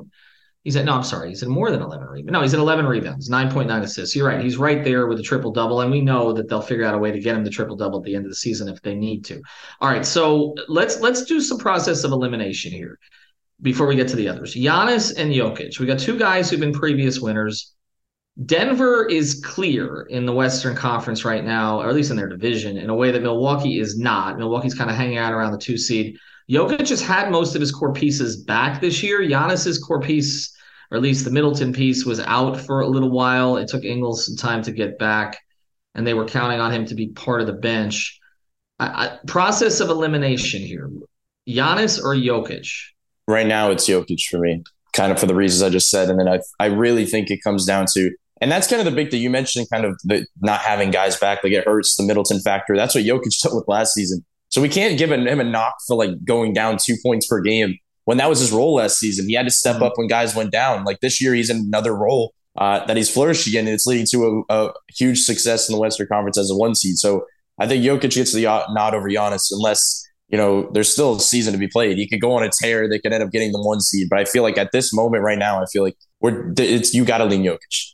he's 0.63 0.75
at 0.75 0.85
no 0.85 0.93
i'm 0.93 1.03
sorry. 1.03 1.29
He's 1.29 1.43
at 1.43 1.49
more 1.49 1.71
than 1.71 1.81
11 1.81 2.07
rebounds. 2.07 2.31
No 2.31 2.41
he's 2.41 2.53
at 2.53 2.59
11 2.59 2.85
rebounds 2.85 3.29
9.9 3.29 3.81
assists. 3.81 4.15
You're 4.15 4.27
right. 4.27 4.43
He's 4.43 4.57
right 4.57 4.83
there 4.83 5.07
with 5.07 5.19
a 5.19 5.23
triple 5.23 5.51
double 5.51 5.81
and 5.81 5.91
we 5.91 6.01
know 6.01 6.33
that 6.33 6.49
they'll 6.49 6.61
figure 6.61 6.85
out 6.85 6.95
a 6.95 6.97
way 6.97 7.11
to 7.11 7.19
get 7.19 7.35
him 7.35 7.43
the 7.43 7.49
triple 7.49 7.75
double 7.75 7.99
at 7.99 8.05
the 8.05 8.15
end 8.15 8.25
of 8.25 8.31
the 8.31 8.35
season 8.35 8.67
if 8.67 8.81
they 8.81 8.95
need 8.95 9.25
to. 9.25 9.41
All 9.79 9.89
right 9.89 10.05
so 10.05 10.55
let's 10.67 10.99
let's 10.99 11.25
do 11.25 11.41
some 11.41 11.57
process 11.57 12.03
of 12.03 12.11
elimination 12.11 12.71
here 12.71 12.97
before 13.61 13.87
we 13.87 13.95
get 13.95 14.07
to 14.09 14.15
the 14.15 14.27
others. 14.27 14.55
Giannis 14.55 15.13
and 15.17 15.31
Jokic. 15.31 15.79
We 15.79 15.85
got 15.85 15.99
two 15.99 16.17
guys 16.17 16.49
who've 16.49 16.59
been 16.59 16.73
previous 16.73 17.19
winners. 17.19 17.73
Denver 18.45 19.07
is 19.07 19.41
clear 19.43 20.07
in 20.09 20.25
the 20.25 20.31
Western 20.31 20.75
Conference 20.75 21.25
right 21.25 21.43
now, 21.43 21.81
or 21.81 21.89
at 21.89 21.95
least 21.95 22.11
in 22.11 22.17
their 22.17 22.29
division, 22.29 22.77
in 22.77 22.89
a 22.89 22.95
way 22.95 23.11
that 23.11 23.21
Milwaukee 23.21 23.79
is 23.79 23.97
not. 23.97 24.37
Milwaukee's 24.37 24.73
kind 24.73 24.89
of 24.89 24.95
hanging 24.95 25.17
out 25.17 25.33
around 25.33 25.51
the 25.51 25.57
two 25.57 25.77
seed. 25.77 26.17
Jokic 26.49 26.89
has 26.89 27.01
had 27.01 27.31
most 27.31 27.55
of 27.55 27.61
his 27.61 27.71
core 27.71 27.93
pieces 27.93 28.43
back 28.43 28.81
this 28.81 29.01
year. 29.01 29.21
Giannis's 29.21 29.79
core 29.79 30.01
piece, 30.01 30.53
or 30.89 30.97
at 30.97 31.03
least 31.03 31.25
the 31.25 31.31
Middleton 31.31 31.73
piece, 31.73 32.05
was 32.05 32.19
out 32.19 32.59
for 32.59 32.81
a 32.81 32.87
little 32.87 33.11
while. 33.11 33.57
It 33.57 33.67
took 33.67 33.83
Ingles 33.83 34.25
some 34.25 34.35
time 34.35 34.61
to 34.63 34.71
get 34.71 34.99
back, 34.99 35.39
and 35.95 36.05
they 36.05 36.13
were 36.13 36.25
counting 36.25 36.59
on 36.59 36.71
him 36.71 36.85
to 36.87 36.95
be 36.95 37.09
part 37.09 37.41
of 37.41 37.47
the 37.47 37.53
bench. 37.53 38.19
I, 38.79 38.85
I, 38.87 39.19
process 39.27 39.79
of 39.79 39.89
elimination 39.89 40.61
here: 40.61 40.89
Giannis 41.47 42.01
or 42.01 42.15
Jokic? 42.15 42.69
Right 43.27 43.47
now, 43.47 43.71
it's 43.71 43.87
Jokic 43.87 44.21
for 44.29 44.39
me, 44.39 44.63
kind 44.93 45.11
of 45.11 45.19
for 45.19 45.27
the 45.27 45.35
reasons 45.35 45.61
I 45.61 45.69
just 45.69 45.89
said, 45.89 46.09
and 46.09 46.19
then 46.19 46.27
I 46.27 46.39
I 46.59 46.65
really 46.67 47.05
think 47.05 47.29
it 47.29 47.43
comes 47.43 47.65
down 47.65 47.85
to 47.93 48.11
and 48.41 48.51
that's 48.51 48.67
kind 48.67 48.79
of 48.79 48.85
the 48.85 48.91
big 48.91 49.11
thing 49.11 49.21
you 49.21 49.29
mentioned, 49.29 49.67
kind 49.71 49.85
of 49.85 49.99
the 50.03 50.25
not 50.41 50.61
having 50.61 50.89
guys 50.89 51.15
back, 51.15 51.43
like 51.43 51.53
it 51.53 51.65
hurts 51.65 51.95
the 51.95 52.03
Middleton 52.03 52.39
factor. 52.39 52.75
That's 52.75 52.95
what 52.95 53.03
Jokic 53.03 53.39
dealt 53.43 53.55
with 53.55 53.67
last 53.67 53.93
season. 53.93 54.25
So 54.51 54.61
we 54.61 54.69
can't 54.69 54.97
give 54.97 55.11
him 55.11 55.39
a 55.39 55.43
knock 55.43 55.75
for 55.87 55.95
like 55.95 56.23
going 56.25 56.53
down 56.53 56.77
two 56.77 56.97
points 57.03 57.25
per 57.25 57.41
game 57.41 57.77
when 58.05 58.17
that 58.17 58.29
was 58.29 58.39
his 58.39 58.51
role 58.51 58.75
last 58.75 58.99
season. 58.99 59.27
He 59.27 59.33
had 59.33 59.45
to 59.45 59.51
step 59.51 59.75
mm-hmm. 59.75 59.83
up 59.83 59.93
when 59.95 60.07
guys 60.07 60.35
went 60.35 60.51
down. 60.51 60.83
Like 60.83 60.99
this 60.99 61.21
year, 61.21 61.33
he's 61.33 61.49
in 61.49 61.57
another 61.57 61.95
role 61.95 62.33
uh, 62.57 62.85
that 62.85 62.97
he's 62.97 63.09
flourishing 63.09 63.53
in, 63.53 63.59
and 63.67 63.69
it's 63.69 63.85
leading 63.85 64.05
to 64.11 64.45
a, 64.49 64.67
a, 64.67 64.73
huge 64.89 65.21
success 65.21 65.69
in 65.69 65.73
the 65.73 65.79
Western 65.79 66.07
Conference 66.07 66.37
as 66.37 66.51
a 66.51 66.55
one 66.55 66.75
seed. 66.75 66.97
So 66.97 67.25
I 67.59 67.67
think 67.67 67.83
Jokic 67.83 68.13
gets 68.13 68.33
the 68.33 68.43
nod 68.43 68.93
over 68.93 69.09
Giannis, 69.09 69.47
unless 69.51 70.05
you 70.27 70.37
know 70.37 70.69
there's 70.73 70.91
still 70.91 71.15
a 71.15 71.19
season 71.21 71.53
to 71.53 71.59
be 71.59 71.69
played. 71.69 71.97
He 71.97 72.07
could 72.09 72.19
go 72.19 72.33
on 72.33 72.43
a 72.43 72.49
tear; 72.49 72.89
they 72.89 72.99
could 72.99 73.13
end 73.13 73.23
up 73.23 73.31
getting 73.31 73.53
the 73.53 73.61
one 73.61 73.79
seed. 73.79 74.07
But 74.09 74.19
I 74.19 74.25
feel 74.25 74.43
like 74.43 74.57
at 74.57 74.73
this 74.73 74.93
moment 74.93 75.23
right 75.23 75.37
now, 75.37 75.61
I 75.61 75.65
feel 75.71 75.83
like 75.83 75.95
we're 76.19 76.53
it's 76.57 76.93
you 76.93 77.05
got 77.05 77.19
to 77.19 77.25
lean 77.25 77.43
Jokic. 77.43 77.93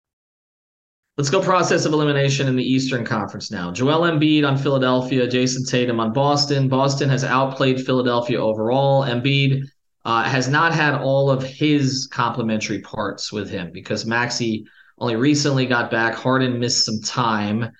Let's 1.21 1.29
go 1.29 1.39
process 1.39 1.85
of 1.85 1.93
elimination 1.93 2.47
in 2.47 2.55
the 2.55 2.63
Eastern 2.63 3.05
Conference 3.05 3.51
now. 3.51 3.71
Joel 3.71 4.09
Embiid 4.09 4.43
on 4.43 4.57
Philadelphia, 4.57 5.27
Jayson 5.27 5.63
Tatum 5.63 5.99
on 5.99 6.13
Boston. 6.13 6.67
Boston 6.67 7.09
has 7.09 7.23
outplayed 7.23 7.85
Philadelphia 7.85 8.41
overall. 8.41 9.03
Embiid 9.03 9.69
uh, 10.03 10.23
has 10.23 10.47
not 10.47 10.73
had 10.73 10.95
all 10.95 11.29
of 11.29 11.43
his 11.43 12.07
complementary 12.11 12.79
parts 12.79 13.31
with 13.31 13.51
him 13.51 13.69
because 13.71 14.03
Maxey 14.03 14.65
only 14.97 15.15
recently 15.15 15.67
got 15.67 15.91
back. 15.91 16.15
Harden 16.15 16.59
missed 16.59 16.85
some 16.85 16.99
time. 17.01 17.71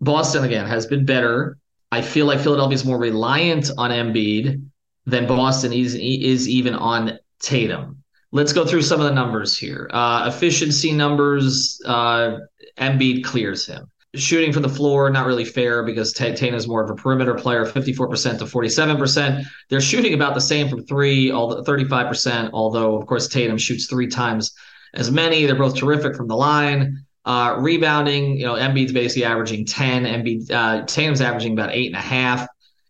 Boston, 0.00 0.44
again, 0.44 0.64
has 0.64 0.86
been 0.86 1.04
better. 1.04 1.58
I 1.90 2.00
feel 2.00 2.26
like 2.26 2.38
Philadelphia 2.38 2.76
is 2.76 2.84
more 2.84 2.98
reliant 2.98 3.72
on 3.76 3.90
Embiid 3.90 4.64
than 5.04 5.26
Boston 5.26 5.72
is, 5.72 5.96
is 5.96 6.48
even 6.48 6.76
on 6.76 7.18
Tatum. 7.40 8.04
Let's 8.30 8.52
go 8.52 8.66
through 8.66 8.82
some 8.82 9.00
of 9.00 9.06
the 9.06 9.14
numbers 9.14 9.56
here. 9.58 9.88
Uh, 9.90 10.30
efficiency 10.32 10.92
numbers, 10.92 11.80
uh, 11.86 12.38
Embiid 12.78 13.24
clears 13.24 13.66
him. 13.66 13.90
Shooting 14.14 14.52
from 14.52 14.62
the 14.62 14.68
floor, 14.68 15.10
not 15.10 15.26
really 15.26 15.44
fair 15.44 15.82
because 15.82 16.12
Tatum 16.12 16.54
is 16.54 16.66
more 16.66 16.82
of 16.82 16.88
a 16.88 16.94
perimeter 16.94 17.34
player, 17.34 17.66
54% 17.66 18.38
to 18.38 18.44
47%. 18.46 19.44
They're 19.68 19.80
shooting 19.80 20.14
about 20.14 20.34
the 20.34 20.40
same 20.40 20.68
from 20.68 20.86
three, 20.86 21.30
all 21.30 21.62
35%, 21.62 22.50
although, 22.54 22.96
of 22.96 23.06
course, 23.06 23.28
Tatum 23.28 23.58
shoots 23.58 23.86
three 23.86 24.06
times 24.06 24.54
as 24.94 25.10
many. 25.10 25.44
They're 25.44 25.56
both 25.56 25.76
terrific 25.76 26.16
from 26.16 26.26
the 26.26 26.36
line. 26.36 27.04
Uh, 27.26 27.56
rebounding, 27.58 28.38
you 28.38 28.46
know, 28.46 28.54
Embiid's 28.54 28.92
basically 28.92 29.24
averaging 29.24 29.66
10. 29.66 30.04
Embiid, 30.04 30.50
uh, 30.50 30.86
Tatum's 30.86 31.20
averaging 31.20 31.52
about 31.52 31.72
eight 31.72 31.88
and 31.88 31.96
a 31.96 32.00
half. 32.00 32.48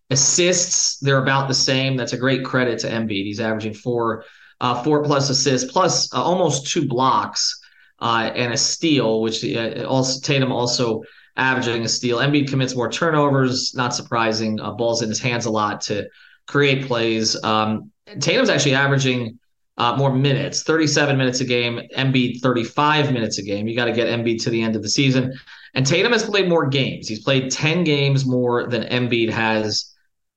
Assists, 0.09 0.97
they're 0.99 1.21
about 1.21 1.49
the 1.49 1.53
same. 1.53 1.97
That's 1.97 2.13
a 2.13 2.17
great 2.17 2.45
credit 2.45 2.79
to 2.79 2.89
Embiid. 2.89 3.25
He's 3.25 3.41
averaging 3.41 3.73
four, 3.73 4.23
uh, 4.61 4.81
four 4.83 5.03
plus 5.03 5.29
assists, 5.29 5.69
plus 5.69 6.13
uh, 6.13 6.23
almost 6.23 6.67
two 6.71 6.87
blocks 6.87 7.58
uh, 8.01 8.31
and 8.35 8.53
a 8.53 8.57
steal, 8.57 9.21
which 9.21 9.43
uh, 9.43 9.85
also 9.85 10.19
Tatum 10.21 10.51
also 10.51 11.03
averaging 11.35 11.83
a 11.83 11.89
steal. 11.89 12.17
Embiid 12.17 12.49
commits 12.49 12.75
more 12.75 12.91
turnovers, 12.91 13.73
not 13.75 13.95
surprising. 13.95 14.59
Uh, 14.59 14.71
balls 14.71 15.01
in 15.01 15.09
his 15.09 15.19
hands 15.19 15.45
a 15.45 15.51
lot 15.51 15.81
to 15.81 16.07
create 16.47 16.85
plays. 16.85 17.41
Um, 17.43 17.91
Tatum's 18.19 18.49
actually 18.49 18.75
averaging 18.75 19.39
uh, 19.77 19.95
more 19.95 20.13
minutes, 20.13 20.63
37 20.63 21.17
minutes 21.17 21.39
a 21.39 21.45
game. 21.45 21.79
Embiid 21.97 22.41
35 22.41 23.13
minutes 23.13 23.37
a 23.37 23.43
game. 23.43 23.67
You 23.67 23.75
got 23.75 23.85
to 23.85 23.93
get 23.93 24.07
Embiid 24.07 24.43
to 24.43 24.49
the 24.49 24.61
end 24.61 24.75
of 24.75 24.83
the 24.83 24.89
season. 24.89 25.33
And 25.73 25.85
Tatum 25.85 26.11
has 26.11 26.23
played 26.23 26.49
more 26.49 26.67
games. 26.67 27.07
He's 27.07 27.23
played 27.23 27.51
10 27.51 27.83
games 27.83 28.25
more 28.25 28.67
than 28.67 28.83
Embiid 28.83 29.29
has 29.29 29.93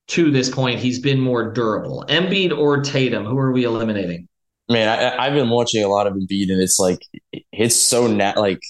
to 0.09 0.31
this 0.31 0.51
point. 0.51 0.79
He's 0.79 0.99
been 0.99 1.21
more 1.21 1.53
durable. 1.53 2.05
Embiid 2.09 2.57
or 2.57 2.83
Tatum, 2.83 3.25
who 3.25 3.39
are 3.39 3.53
we 3.53 3.65
eliminating? 3.65 4.29
Man, 4.69 4.89
I, 4.89 5.25
have 5.25 5.35
been 5.35 5.51
watching 5.51 5.83
a 5.83 5.89
lot 5.89 6.07
of 6.07 6.15
Embiid, 6.15 6.51
and 6.51 6.63
it's 6.63 6.79
like 6.79 7.01
it's 7.53 7.77
so 7.77 8.07
nat- 8.07 8.37
like 8.37 8.61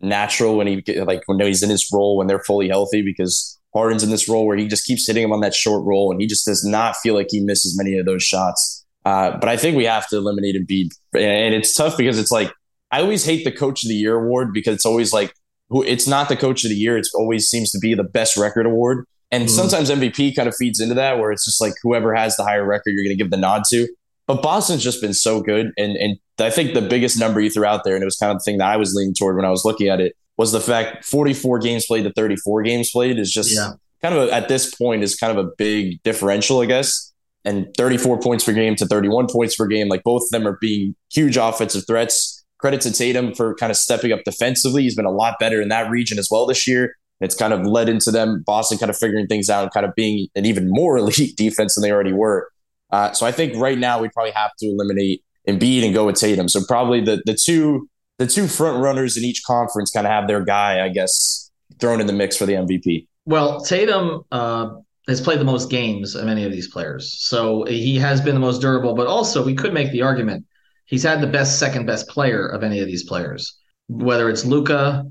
natural 0.00 0.56
when 0.56 0.66
he 0.66 0.82
like 1.02 1.22
when 1.26 1.38
he's 1.40 1.62
in 1.62 1.70
his 1.70 1.88
role 1.92 2.16
when 2.16 2.26
they're 2.26 2.42
fully 2.42 2.68
healthy 2.68 3.02
because 3.02 3.60
Harden's 3.74 4.02
in 4.02 4.10
this 4.10 4.28
role 4.28 4.46
where 4.46 4.56
he 4.56 4.66
just 4.66 4.84
keeps 4.84 5.06
hitting 5.06 5.22
him 5.22 5.32
on 5.32 5.40
that 5.40 5.54
short 5.54 5.84
roll, 5.84 6.10
and 6.10 6.20
he 6.20 6.26
just 6.26 6.46
does 6.46 6.64
not 6.64 6.96
feel 6.96 7.14
like 7.14 7.28
he 7.30 7.40
misses 7.40 7.76
many 7.76 7.96
of 7.98 8.06
those 8.06 8.22
shots. 8.22 8.84
Uh, 9.04 9.36
but 9.38 9.48
I 9.48 9.56
think 9.56 9.76
we 9.76 9.84
have 9.84 10.08
to 10.08 10.16
eliminate 10.16 10.56
Embiid, 10.56 10.90
and 11.14 11.54
it's 11.54 11.74
tough 11.74 11.96
because 11.96 12.18
it's 12.18 12.30
like 12.30 12.52
I 12.90 13.00
always 13.00 13.24
hate 13.24 13.44
the 13.44 13.52
Coach 13.52 13.84
of 13.84 13.88
the 13.88 13.94
Year 13.94 14.16
award 14.16 14.52
because 14.52 14.74
it's 14.74 14.86
always 14.86 15.12
like 15.12 15.34
who 15.70 15.82
it's 15.82 16.06
not 16.06 16.28
the 16.28 16.36
Coach 16.36 16.64
of 16.64 16.70
the 16.70 16.76
Year; 16.76 16.96
it's 16.96 17.12
always 17.14 17.48
seems 17.48 17.70
to 17.72 17.78
be 17.78 17.94
the 17.94 18.04
best 18.04 18.36
record 18.36 18.66
award. 18.66 19.06
And 19.30 19.44
mm. 19.44 19.50
sometimes 19.50 19.88
MVP 19.88 20.36
kind 20.36 20.46
of 20.46 20.54
feeds 20.54 20.78
into 20.78 20.94
that, 20.94 21.18
where 21.18 21.32
it's 21.32 21.46
just 21.46 21.60
like 21.60 21.72
whoever 21.82 22.14
has 22.14 22.36
the 22.36 22.44
higher 22.44 22.64
record, 22.64 22.90
you're 22.90 23.04
going 23.04 23.16
to 23.16 23.22
give 23.22 23.30
the 23.30 23.38
nod 23.38 23.64
to. 23.70 23.88
But 24.26 24.42
Boston's 24.42 24.82
just 24.82 25.00
been 25.00 25.14
so 25.14 25.40
good. 25.40 25.72
And 25.76 25.96
and 25.96 26.18
I 26.38 26.50
think 26.50 26.74
the 26.74 26.82
biggest 26.82 27.18
number 27.18 27.40
you 27.40 27.50
threw 27.50 27.64
out 27.64 27.84
there, 27.84 27.94
and 27.94 28.02
it 28.02 28.06
was 28.06 28.16
kind 28.16 28.30
of 28.30 28.38
the 28.38 28.44
thing 28.44 28.58
that 28.58 28.68
I 28.68 28.76
was 28.76 28.94
leaning 28.94 29.14
toward 29.14 29.36
when 29.36 29.44
I 29.44 29.50
was 29.50 29.64
looking 29.64 29.88
at 29.88 30.00
it, 30.00 30.16
was 30.36 30.52
the 30.52 30.60
fact 30.60 31.04
44 31.04 31.58
games 31.58 31.86
played 31.86 32.04
to 32.04 32.12
34 32.12 32.62
games 32.62 32.90
played 32.90 33.18
is 33.18 33.32
just 33.32 33.54
yeah. 33.54 33.72
kind 34.00 34.14
of 34.14 34.28
a, 34.28 34.32
at 34.32 34.48
this 34.48 34.74
point 34.74 35.02
is 35.02 35.16
kind 35.16 35.36
of 35.36 35.44
a 35.44 35.50
big 35.58 36.02
differential, 36.02 36.60
I 36.60 36.66
guess. 36.66 37.12
And 37.44 37.66
34 37.76 38.20
points 38.20 38.44
per 38.44 38.52
game 38.52 38.76
to 38.76 38.86
31 38.86 39.26
points 39.28 39.56
per 39.56 39.66
game, 39.66 39.88
like 39.88 40.04
both 40.04 40.22
of 40.22 40.30
them 40.30 40.46
are 40.46 40.58
being 40.60 40.94
huge 41.12 41.36
offensive 41.36 41.86
threats. 41.86 42.44
Credit 42.58 42.80
to 42.82 42.92
Tatum 42.92 43.34
for 43.34 43.56
kind 43.56 43.70
of 43.70 43.76
stepping 43.76 44.12
up 44.12 44.20
defensively. 44.24 44.82
He's 44.82 44.94
been 44.94 45.04
a 45.04 45.10
lot 45.10 45.40
better 45.40 45.60
in 45.60 45.68
that 45.70 45.90
region 45.90 46.18
as 46.18 46.28
well 46.30 46.46
this 46.46 46.68
year. 46.68 46.94
It's 47.20 47.34
kind 47.34 47.52
of 47.52 47.64
led 47.64 47.88
into 47.88 48.10
them, 48.10 48.42
Boston 48.46 48.78
kind 48.78 48.90
of 48.90 48.96
figuring 48.96 49.26
things 49.26 49.48
out 49.48 49.62
and 49.62 49.72
kind 49.72 49.86
of 49.86 49.94
being 49.94 50.28
an 50.34 50.44
even 50.44 50.68
more 50.68 50.96
elite 50.98 51.36
defense 51.36 51.74
than 51.74 51.82
they 51.82 51.92
already 51.92 52.12
were. 52.12 52.48
Uh, 52.92 53.12
so 53.12 53.26
I 53.26 53.32
think 53.32 53.56
right 53.56 53.78
now 53.78 54.00
we 54.00 54.08
probably 54.10 54.32
have 54.32 54.52
to 54.58 54.66
eliminate 54.66 55.24
Embiid 55.48 55.84
and 55.84 55.92
go 55.92 56.06
with 56.06 56.16
Tatum. 56.16 56.48
So 56.48 56.60
probably 56.68 57.00
the 57.00 57.22
the 57.26 57.34
two 57.34 57.88
the 58.18 58.26
two 58.26 58.46
front 58.46 58.82
runners 58.82 59.16
in 59.16 59.24
each 59.24 59.42
conference 59.44 59.90
kind 59.90 60.06
of 60.06 60.12
have 60.12 60.28
their 60.28 60.44
guy, 60.44 60.84
I 60.84 60.88
guess, 60.90 61.50
thrown 61.80 62.00
in 62.00 62.06
the 62.06 62.12
mix 62.12 62.36
for 62.36 62.46
the 62.46 62.52
MVP. 62.52 63.06
Well, 63.24 63.60
Tatum 63.62 64.22
uh, 64.30 64.70
has 65.08 65.20
played 65.20 65.40
the 65.40 65.44
most 65.44 65.70
games 65.70 66.14
of 66.14 66.28
any 66.28 66.44
of 66.44 66.52
these 66.52 66.68
players, 66.68 67.18
so 67.18 67.64
he 67.64 67.96
has 67.98 68.20
been 68.20 68.34
the 68.34 68.40
most 68.40 68.60
durable. 68.60 68.94
But 68.94 69.06
also, 69.06 69.44
we 69.44 69.54
could 69.54 69.72
make 69.72 69.90
the 69.90 70.02
argument 70.02 70.44
he's 70.86 71.02
had 71.02 71.20
the 71.20 71.26
best 71.26 71.58
second 71.58 71.86
best 71.86 72.06
player 72.08 72.46
of 72.46 72.62
any 72.62 72.80
of 72.80 72.86
these 72.86 73.04
players, 73.04 73.58
whether 73.88 74.28
it's 74.28 74.44
Luka, 74.44 75.04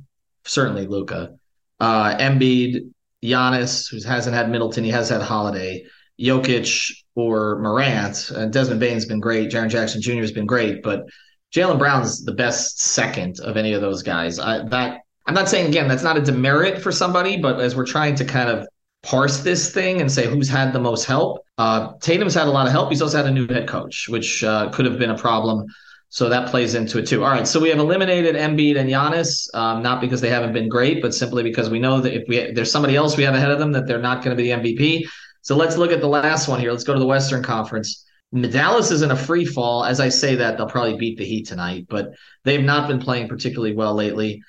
certainly 0.45 0.85
Luka, 0.85 1.31
uh, 1.79 2.15
Embiid, 2.17 2.91
Giannis, 3.23 3.89
who 3.89 3.97
hasn't 4.07 4.35
had 4.35 4.49
Middleton, 4.49 4.83
he 4.83 4.91
has 4.91 5.09
had 5.09 5.21
Holiday. 5.21 5.83
Jokic 6.19 6.91
or 7.15 7.59
Morant. 7.59 8.29
And 8.31 8.51
Desmond 8.53 8.79
Bane's 8.79 9.05
been 9.05 9.19
great. 9.19 9.51
Jaren 9.51 9.69
Jackson 9.69 10.01
Jr. 10.01 10.21
has 10.21 10.31
been 10.31 10.45
great, 10.45 10.81
but 10.81 11.07
Jaylen 11.53 11.77
Brown's 11.77 12.23
the 12.23 12.31
best 12.31 12.79
second 12.81 13.39
of 13.41 13.57
any 13.57 13.73
of 13.73 13.81
those 13.81 14.03
guys. 14.03 14.39
I, 14.39 14.63
that 14.69 15.01
I'm 15.25 15.33
not 15.33 15.49
saying 15.49 15.67
again 15.67 15.87
that's 15.87 16.03
not 16.03 16.17
a 16.17 16.21
demerit 16.21 16.81
for 16.81 16.91
somebody, 16.91 17.37
but 17.37 17.59
as 17.59 17.75
we're 17.75 17.85
trying 17.85 18.15
to 18.15 18.25
kind 18.25 18.49
of 18.49 18.67
parse 19.03 19.39
this 19.39 19.73
thing 19.73 19.99
and 19.99 20.11
say 20.11 20.27
who's 20.27 20.47
had 20.47 20.73
the 20.73 20.79
most 20.79 21.05
help, 21.05 21.45
uh, 21.57 21.93
Tatum's 22.01 22.33
had 22.33 22.47
a 22.47 22.51
lot 22.51 22.67
of 22.67 22.71
help. 22.71 22.89
He's 22.89 23.01
also 23.01 23.17
had 23.17 23.25
a 23.25 23.31
new 23.31 23.47
head 23.47 23.67
coach, 23.67 24.07
which 24.07 24.43
uh, 24.43 24.69
could 24.69 24.85
have 24.85 24.97
been 24.97 25.11
a 25.11 25.17
problem. 25.17 25.65
So 26.09 26.27
that 26.27 26.49
plays 26.49 26.75
into 26.75 26.99
it 26.99 27.07
too. 27.07 27.23
All 27.23 27.31
right, 27.31 27.47
so 27.47 27.59
we 27.59 27.69
have 27.69 27.79
eliminated 27.79 28.35
Embiid 28.35 28.77
and 28.77 28.89
Giannis, 28.89 29.47
um, 29.55 29.81
not 29.81 30.01
because 30.01 30.19
they 30.19 30.29
haven't 30.29 30.51
been 30.51 30.67
great, 30.67 31.01
but 31.01 31.13
simply 31.13 31.41
because 31.41 31.69
we 31.69 31.79
know 31.79 32.01
that 32.01 32.13
if 32.13 32.27
we 32.27 32.51
there's 32.51 32.71
somebody 32.71 32.97
else 32.97 33.15
we 33.15 33.23
have 33.23 33.33
ahead 33.33 33.49
of 33.49 33.59
them 33.59 33.71
that 33.71 33.87
they're 33.87 33.97
not 34.01 34.23
going 34.23 34.35
to 34.35 34.41
be 34.41 34.51
the 34.51 34.59
MVP. 34.59 35.07
So 35.41 35.55
let's 35.55 35.77
look 35.77 35.91
at 35.91 36.01
the 36.01 36.07
last 36.07 36.47
one 36.47 36.59
here. 36.59 36.71
Let's 36.71 36.83
go 36.83 36.93
to 36.93 36.99
the 36.99 37.05
Western 37.05 37.43
Conference. 37.43 38.05
Dallas 38.33 38.91
is 38.91 39.01
in 39.01 39.11
a 39.11 39.15
free 39.15 39.45
fall. 39.45 39.83
As 39.83 39.99
I 39.99 40.09
say 40.09 40.35
that, 40.35 40.57
they'll 40.57 40.69
probably 40.69 40.97
beat 40.97 41.17
the 41.17 41.25
Heat 41.25 41.47
tonight, 41.47 41.87
but 41.89 42.11
they've 42.45 42.63
not 42.63 42.87
been 42.87 42.99
playing 42.99 43.27
particularly 43.27 43.75
well 43.75 43.93
lately. 43.93 44.41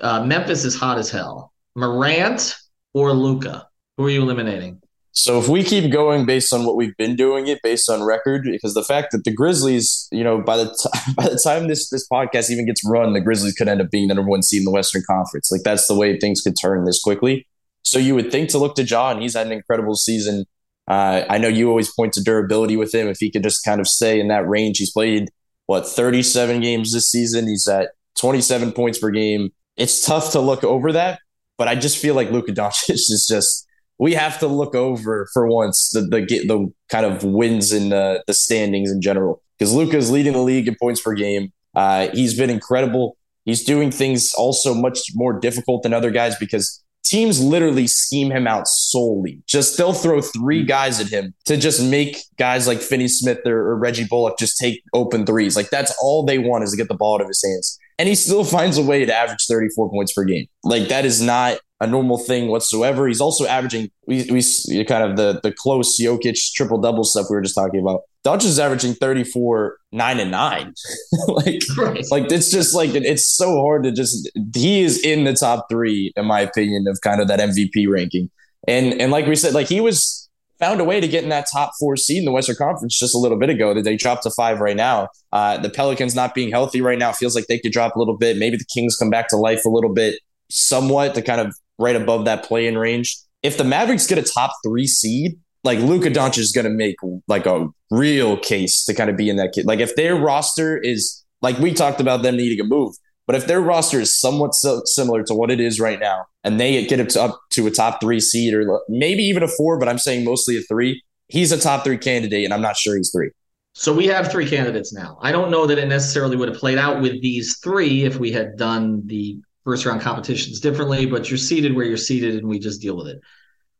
Uh, 0.00 0.24
Memphis 0.24 0.64
is 0.64 0.74
hot 0.74 0.98
as 0.98 1.10
hell. 1.10 1.52
Morant 1.74 2.54
or 2.92 3.12
Luka? 3.12 3.66
Who 3.96 4.06
are 4.06 4.10
you 4.10 4.22
eliminating? 4.22 4.80
So 5.12 5.38
if 5.38 5.48
we 5.48 5.64
keep 5.64 5.90
going 5.90 6.24
based 6.24 6.52
on 6.52 6.64
what 6.64 6.76
we've 6.76 6.96
been 6.96 7.16
doing 7.16 7.48
it 7.48 7.60
based 7.62 7.90
on 7.90 8.02
record, 8.02 8.44
because 8.44 8.74
the 8.74 8.84
fact 8.84 9.08
that 9.12 9.24
the 9.24 9.32
Grizzlies, 9.32 10.08
you 10.12 10.22
know, 10.22 10.40
by 10.40 10.56
the 10.56 10.66
t- 10.66 11.12
by 11.16 11.24
the 11.24 11.40
time 11.42 11.68
this 11.68 11.90
this 11.90 12.06
podcast 12.08 12.50
even 12.50 12.66
gets 12.66 12.82
run, 12.84 13.12
the 13.12 13.20
Grizzlies 13.20 13.54
could 13.54 13.68
end 13.68 13.80
up 13.80 13.90
being 13.90 14.08
the 14.08 14.14
number 14.14 14.30
one 14.30 14.42
seed 14.42 14.60
in 14.60 14.64
the 14.64 14.70
Western 14.70 15.02
Conference. 15.06 15.50
Like 15.50 15.62
that's 15.62 15.88
the 15.88 15.96
way 15.96 16.18
things 16.18 16.40
could 16.40 16.54
turn 16.60 16.84
this 16.84 17.02
quickly. 17.02 17.46
So 17.82 17.98
you 17.98 18.14
would 18.14 18.30
think 18.30 18.50
to 18.50 18.58
look 18.58 18.76
to 18.76 18.84
John. 18.84 19.20
He's 19.20 19.34
had 19.34 19.46
an 19.46 19.52
incredible 19.52 19.94
season. 19.94 20.44
Uh, 20.88 21.24
I 21.28 21.38
know 21.38 21.48
you 21.48 21.68
always 21.68 21.92
point 21.92 22.12
to 22.14 22.22
durability 22.22 22.76
with 22.76 22.94
him. 22.94 23.08
If 23.08 23.18
he 23.20 23.30
could 23.30 23.42
just 23.42 23.64
kind 23.64 23.80
of 23.80 23.88
stay 23.88 24.20
in 24.20 24.28
that 24.28 24.48
range, 24.48 24.78
he's 24.78 24.92
played 24.92 25.28
what 25.66 25.86
37 25.86 26.60
games 26.60 26.92
this 26.92 27.10
season. 27.10 27.46
He's 27.46 27.68
at 27.68 27.90
27 28.18 28.72
points 28.72 28.98
per 28.98 29.10
game. 29.10 29.50
It's 29.76 30.04
tough 30.04 30.32
to 30.32 30.40
look 30.40 30.64
over 30.64 30.92
that, 30.92 31.20
but 31.56 31.68
I 31.68 31.74
just 31.74 31.98
feel 31.98 32.14
like 32.14 32.30
Luka 32.30 32.52
Doncic 32.52 32.90
is 32.90 33.26
just 33.30 33.66
we 33.98 34.14
have 34.14 34.38
to 34.40 34.46
look 34.46 34.74
over 34.74 35.28
for 35.32 35.46
once 35.46 35.90
the 35.90 36.00
the, 36.00 36.20
the 36.26 36.72
kind 36.88 37.06
of 37.06 37.22
wins 37.22 37.72
in 37.72 37.90
the, 37.90 38.24
the 38.26 38.34
standings 38.34 38.90
in 38.90 39.00
general 39.00 39.42
because 39.58 39.72
Luka 39.72 39.96
is 39.96 40.10
leading 40.10 40.32
the 40.32 40.40
league 40.40 40.66
in 40.66 40.74
points 40.80 41.00
per 41.00 41.14
game. 41.14 41.52
Uh, 41.74 42.08
he's 42.12 42.36
been 42.36 42.50
incredible. 42.50 43.16
He's 43.44 43.64
doing 43.64 43.90
things 43.90 44.34
also 44.34 44.74
much 44.74 44.98
more 45.14 45.38
difficult 45.38 45.82
than 45.82 45.94
other 45.94 46.10
guys 46.10 46.34
because 46.36 46.82
teams 47.02 47.42
literally 47.42 47.86
scheme 47.86 48.30
him 48.30 48.46
out 48.46 48.68
solely. 48.68 49.42
Just 49.46 49.76
they'll 49.76 49.92
throw 49.92 50.20
three 50.20 50.60
hmm. 50.60 50.66
guys 50.66 51.00
at 51.00 51.08
him 51.08 51.34
to 51.46 51.56
just 51.56 51.82
make 51.82 52.18
guys 52.38 52.66
like 52.66 52.80
Finney 52.80 53.08
Smith 53.08 53.40
or, 53.46 53.70
or, 53.70 53.76
Reggie 53.76 54.06
Bullock 54.06 54.38
just 54.38 54.58
take 54.58 54.82
open 54.94 55.26
threes. 55.26 55.56
Like 55.56 55.70
that's 55.70 55.96
all 56.00 56.24
they 56.24 56.38
want 56.38 56.64
is 56.64 56.72
to 56.72 56.76
get 56.76 56.88
the 56.88 56.94
ball 56.94 57.16
out 57.16 57.20
of 57.22 57.28
his 57.28 57.42
hands. 57.44 57.78
And 58.00 58.08
he 58.08 58.14
still 58.14 58.44
finds 58.44 58.78
a 58.78 58.82
way 58.82 59.04
to 59.04 59.14
average 59.14 59.44
34 59.46 59.90
points 59.90 60.14
per 60.14 60.24
game. 60.24 60.46
Like 60.64 60.88
that 60.88 61.04
is 61.04 61.20
not 61.20 61.58
a 61.82 61.86
normal 61.86 62.16
thing 62.16 62.48
whatsoever. 62.48 63.06
He's 63.06 63.20
also 63.20 63.44
averaging 63.44 63.90
we 64.06 64.26
we 64.30 64.42
kind 64.86 65.04
of 65.04 65.18
the 65.18 65.38
the 65.42 65.52
close 65.52 66.00
Jokic 66.00 66.54
triple 66.54 66.78
double 66.78 67.04
stuff 67.04 67.26
we 67.28 67.36
were 67.36 67.42
just 67.42 67.54
talking 67.54 67.78
about. 67.78 68.00
Dodge 68.24 68.46
is 68.46 68.58
averaging 68.58 68.94
34, 68.94 69.76
9 69.92 70.20
and 70.20 70.30
9. 70.30 70.74
like, 71.28 71.62
right. 71.76 72.04
like 72.10 72.32
it's 72.32 72.50
just 72.50 72.74
like 72.74 72.94
it's 72.94 73.26
so 73.26 73.60
hard 73.60 73.82
to 73.82 73.92
just 73.92 74.30
he 74.54 74.80
is 74.80 75.04
in 75.04 75.24
the 75.24 75.34
top 75.34 75.66
three, 75.70 76.10
in 76.16 76.24
my 76.24 76.40
opinion, 76.40 76.86
of 76.88 77.02
kind 77.02 77.20
of 77.20 77.28
that 77.28 77.38
MVP 77.38 77.86
ranking. 77.86 78.30
And 78.66 78.98
and 78.98 79.12
like 79.12 79.26
we 79.26 79.36
said, 79.36 79.52
like 79.52 79.68
he 79.68 79.82
was 79.82 80.19
found 80.60 80.80
a 80.80 80.84
way 80.84 81.00
to 81.00 81.08
get 81.08 81.24
in 81.24 81.30
that 81.30 81.46
top 81.52 81.72
four 81.80 81.96
seed 81.96 82.18
in 82.18 82.24
the 82.24 82.32
Western 82.32 82.56
Conference 82.56 82.98
just 82.98 83.14
a 83.14 83.18
little 83.18 83.38
bit 83.38 83.50
ago. 83.50 83.74
That 83.74 83.82
they 83.82 83.96
dropped 83.96 84.22
to 84.24 84.30
five 84.30 84.60
right 84.60 84.76
now. 84.76 85.08
Uh, 85.32 85.56
the 85.58 85.70
Pelicans 85.70 86.14
not 86.14 86.34
being 86.34 86.50
healthy 86.50 86.80
right 86.80 86.98
now 86.98 87.12
feels 87.12 87.34
like 87.34 87.46
they 87.46 87.58
could 87.58 87.72
drop 87.72 87.96
a 87.96 87.98
little 87.98 88.16
bit. 88.16 88.36
Maybe 88.36 88.56
the 88.56 88.66
Kings 88.72 88.96
come 88.96 89.10
back 89.10 89.28
to 89.28 89.36
life 89.36 89.64
a 89.64 89.70
little 89.70 89.92
bit, 89.92 90.20
somewhat 90.50 91.14
to 91.14 91.22
kind 91.22 91.40
of 91.40 91.54
right 91.78 91.96
above 91.96 92.26
that 92.26 92.44
play 92.44 92.66
in 92.66 92.78
range. 92.78 93.16
If 93.42 93.56
the 93.56 93.64
Mavericks 93.64 94.06
get 94.06 94.18
a 94.18 94.22
top 94.22 94.52
three 94.64 94.86
seed, 94.86 95.38
like 95.64 95.78
Luka 95.78 96.10
Doncic 96.10 96.38
is 96.38 96.52
going 96.52 96.66
to 96.66 96.70
make 96.70 96.96
like 97.26 97.46
a 97.46 97.68
real 97.90 98.36
case 98.36 98.84
to 98.84 98.94
kind 98.94 99.10
of 99.10 99.16
be 99.16 99.28
in 99.28 99.36
that 99.36 99.52
kid. 99.52 99.66
Like 99.66 99.80
if 99.80 99.96
their 99.96 100.14
roster 100.14 100.78
is 100.78 101.24
like 101.42 101.58
we 101.58 101.72
talked 101.72 102.00
about 102.00 102.22
them 102.22 102.36
needing 102.36 102.60
a 102.60 102.68
move, 102.68 102.94
but 103.30 103.36
if 103.36 103.46
their 103.46 103.60
roster 103.60 104.00
is 104.00 104.18
somewhat 104.18 104.56
so 104.56 104.82
similar 104.86 105.22
to 105.22 105.36
what 105.36 105.52
it 105.52 105.60
is 105.60 105.78
right 105.78 106.00
now, 106.00 106.26
and 106.42 106.58
they 106.58 106.84
get 106.86 106.98
it 106.98 107.16
up 107.16 107.38
to 107.50 107.68
a 107.68 107.70
top 107.70 108.00
three 108.00 108.18
seed 108.18 108.52
or 108.54 108.80
maybe 108.88 109.22
even 109.22 109.44
a 109.44 109.46
four, 109.46 109.78
but 109.78 109.88
I'm 109.88 109.98
saying 109.98 110.24
mostly 110.24 110.56
a 110.56 110.62
three, 110.62 111.00
he's 111.28 111.52
a 111.52 111.60
top 111.60 111.84
three 111.84 111.96
candidate, 111.96 112.44
and 112.44 112.52
I'm 112.52 112.60
not 112.60 112.76
sure 112.76 112.96
he's 112.96 113.12
three. 113.12 113.30
So 113.72 113.94
we 113.94 114.08
have 114.08 114.32
three 114.32 114.50
candidates 114.50 114.92
now. 114.92 115.16
I 115.22 115.30
don't 115.30 115.48
know 115.48 115.64
that 115.68 115.78
it 115.78 115.86
necessarily 115.86 116.36
would 116.36 116.48
have 116.48 116.58
played 116.58 116.76
out 116.76 117.00
with 117.00 117.22
these 117.22 117.58
three 117.58 118.02
if 118.02 118.16
we 118.16 118.32
had 118.32 118.56
done 118.56 119.06
the 119.06 119.38
first 119.62 119.86
round 119.86 120.00
competitions 120.00 120.58
differently, 120.58 121.06
but 121.06 121.30
you're 121.30 121.38
seated 121.38 121.76
where 121.76 121.86
you're 121.86 121.96
seated, 121.96 122.34
and 122.34 122.48
we 122.48 122.58
just 122.58 122.82
deal 122.82 122.96
with 122.96 123.06
it. 123.06 123.20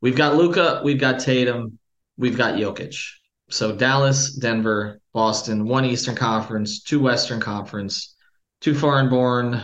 We've 0.00 0.14
got 0.14 0.36
Luka, 0.36 0.80
we've 0.84 1.00
got 1.00 1.18
Tatum, 1.18 1.76
we've 2.16 2.38
got 2.38 2.54
Jokic. 2.54 3.04
So 3.50 3.74
Dallas, 3.74 4.32
Denver, 4.32 5.00
Boston, 5.12 5.66
one 5.66 5.84
Eastern 5.84 6.14
Conference, 6.14 6.84
two 6.84 7.00
Western 7.00 7.40
Conference, 7.40 8.14
two 8.60 8.74
foreign 8.74 9.08
born, 9.08 9.62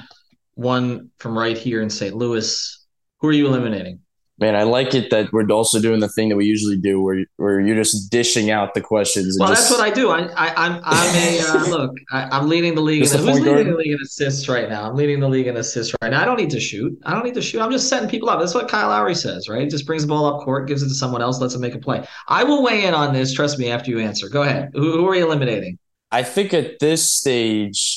one 0.55 1.11
from 1.19 1.39
right 1.39 1.57
here 1.57 1.83
in 1.83 1.91
St. 1.91 2.15
Louis. 2.15 2.87
Who 3.21 3.29
are 3.29 3.33
you 3.33 3.47
eliminating? 3.47 4.01
Man, 4.39 4.55
I 4.55 4.65
like 4.65 4.95
it 4.95 5.09
that 5.11 5.33
we're 5.33 5.47
also 5.47 5.81
doing 5.81 6.01
the 6.01 6.11
thing 6.11 6.29
that 6.29 6.37
we 6.37 6.45
usually 6.45 6.77
do, 6.77 7.01
where 7.01 7.25
where 7.37 7.59
you're 7.59 7.77
just 7.77 8.11
dishing 8.11 8.51
out 8.51 8.75
the 8.75 8.83
questions. 8.83 9.39
Well, 9.41 9.49
just... 9.49 9.71
that's 9.71 9.81
what 9.81 9.81
I 9.81 9.91
do. 9.91 10.11
I, 10.11 10.27
I 10.37 10.67
am 10.67 10.75
I'm, 10.75 10.81
I'm 10.85 11.17
a 11.17 11.41
uh, 11.41 11.67
look. 11.71 11.97
I, 12.13 12.39
am 12.39 12.47
leading 12.47 12.75
the 12.75 12.83
league. 12.83 13.03
In, 13.03 13.09
who's 13.09 13.41
leading 13.41 13.71
the 13.71 13.77
league 13.79 13.93
in 13.93 13.99
assists 14.03 14.47
right 14.47 14.69
now? 14.69 14.91
I'm 14.91 14.95
leading 14.95 15.21
the 15.21 15.29
league 15.29 15.47
in 15.47 15.57
assists 15.57 15.95
right 16.03 16.11
now. 16.11 16.21
I 16.21 16.27
don't 16.27 16.37
need 16.37 16.51
to 16.51 16.61
shoot. 16.61 16.99
I 17.07 17.15
don't 17.15 17.25
need 17.25 17.33
to 17.33 17.41
shoot. 17.41 17.63
I'm 17.63 17.71
just 17.71 17.89
setting 17.89 18.11
people 18.11 18.29
up. 18.29 18.39
That's 18.39 18.53
what 18.53 18.69
Kyle 18.69 18.91
Lowry 18.91 19.15
says, 19.15 19.49
right? 19.49 19.71
Just 19.71 19.87
brings 19.87 20.03
the 20.03 20.09
ball 20.09 20.27
up 20.27 20.45
court, 20.45 20.69
gives 20.69 20.83
it 20.83 20.89
to 20.89 20.95
someone 20.95 21.23
else, 21.23 21.41
lets 21.41 21.55
them 21.55 21.63
make 21.63 21.75
a 21.75 21.79
play. 21.79 22.07
I 22.29 22.45
will 22.45 22.63
weigh 22.63 22.85
in 22.85 22.93
on 22.93 23.15
this. 23.15 23.33
Trust 23.33 23.59
me. 23.59 23.71
After 23.71 23.91
you 23.91 24.01
answer, 24.01 24.29
go 24.29 24.43
ahead. 24.43 24.71
Who, 24.75 24.93
who 24.93 25.09
are 25.09 25.15
you 25.15 25.25
eliminating? 25.25 25.79
I 26.13 26.23
think 26.23 26.53
at 26.53 26.79
this 26.79 27.11
stage, 27.11 27.96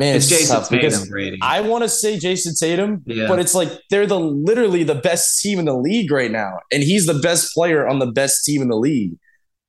Man, 0.00 0.16
it's, 0.16 0.32
it's 0.32 0.48
tough 0.48 0.70
because 0.70 1.06
Brady. 1.10 1.38
I 1.42 1.60
want 1.60 1.84
to 1.84 1.88
say 1.88 2.18
Jayson 2.18 2.54
Tatum, 2.58 3.02
yeah. 3.04 3.28
but 3.28 3.38
it's 3.38 3.54
like 3.54 3.68
they're 3.90 4.06
the 4.06 4.18
literally 4.18 4.82
the 4.82 4.94
best 4.94 5.42
team 5.42 5.58
in 5.58 5.66
the 5.66 5.76
league 5.76 6.10
right 6.10 6.30
now, 6.30 6.58
and 6.72 6.82
he's 6.82 7.04
the 7.04 7.18
best 7.18 7.52
player 7.52 7.86
on 7.86 7.98
the 7.98 8.06
best 8.06 8.42
team 8.46 8.62
in 8.62 8.68
the 8.68 8.78
league. 8.78 9.18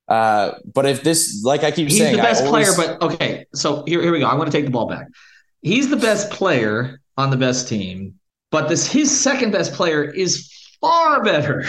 Uh, 0.08 0.52
but 0.74 0.86
if 0.86 1.02
this, 1.02 1.42
like 1.44 1.64
I 1.64 1.70
keep 1.70 1.88
he's 1.88 1.98
saying, 1.98 2.16
the 2.16 2.22
best 2.22 2.44
always... 2.44 2.74
player. 2.74 2.96
But 2.98 3.12
okay, 3.12 3.44
so 3.54 3.84
here, 3.86 4.00
here 4.00 4.10
we 4.10 4.20
go. 4.20 4.26
I'm 4.26 4.38
going 4.38 4.50
to 4.50 4.56
take 4.56 4.64
the 4.64 4.70
ball 4.70 4.88
back. 4.88 5.06
He's 5.60 5.90
the 5.90 5.98
best 5.98 6.30
player 6.30 6.98
on 7.18 7.28
the 7.28 7.36
best 7.36 7.68
team, 7.68 8.14
but 8.50 8.70
this 8.70 8.90
his 8.90 9.10
second 9.10 9.50
best 9.50 9.74
player 9.74 10.02
is 10.02 10.50
far 10.80 11.22
better 11.22 11.66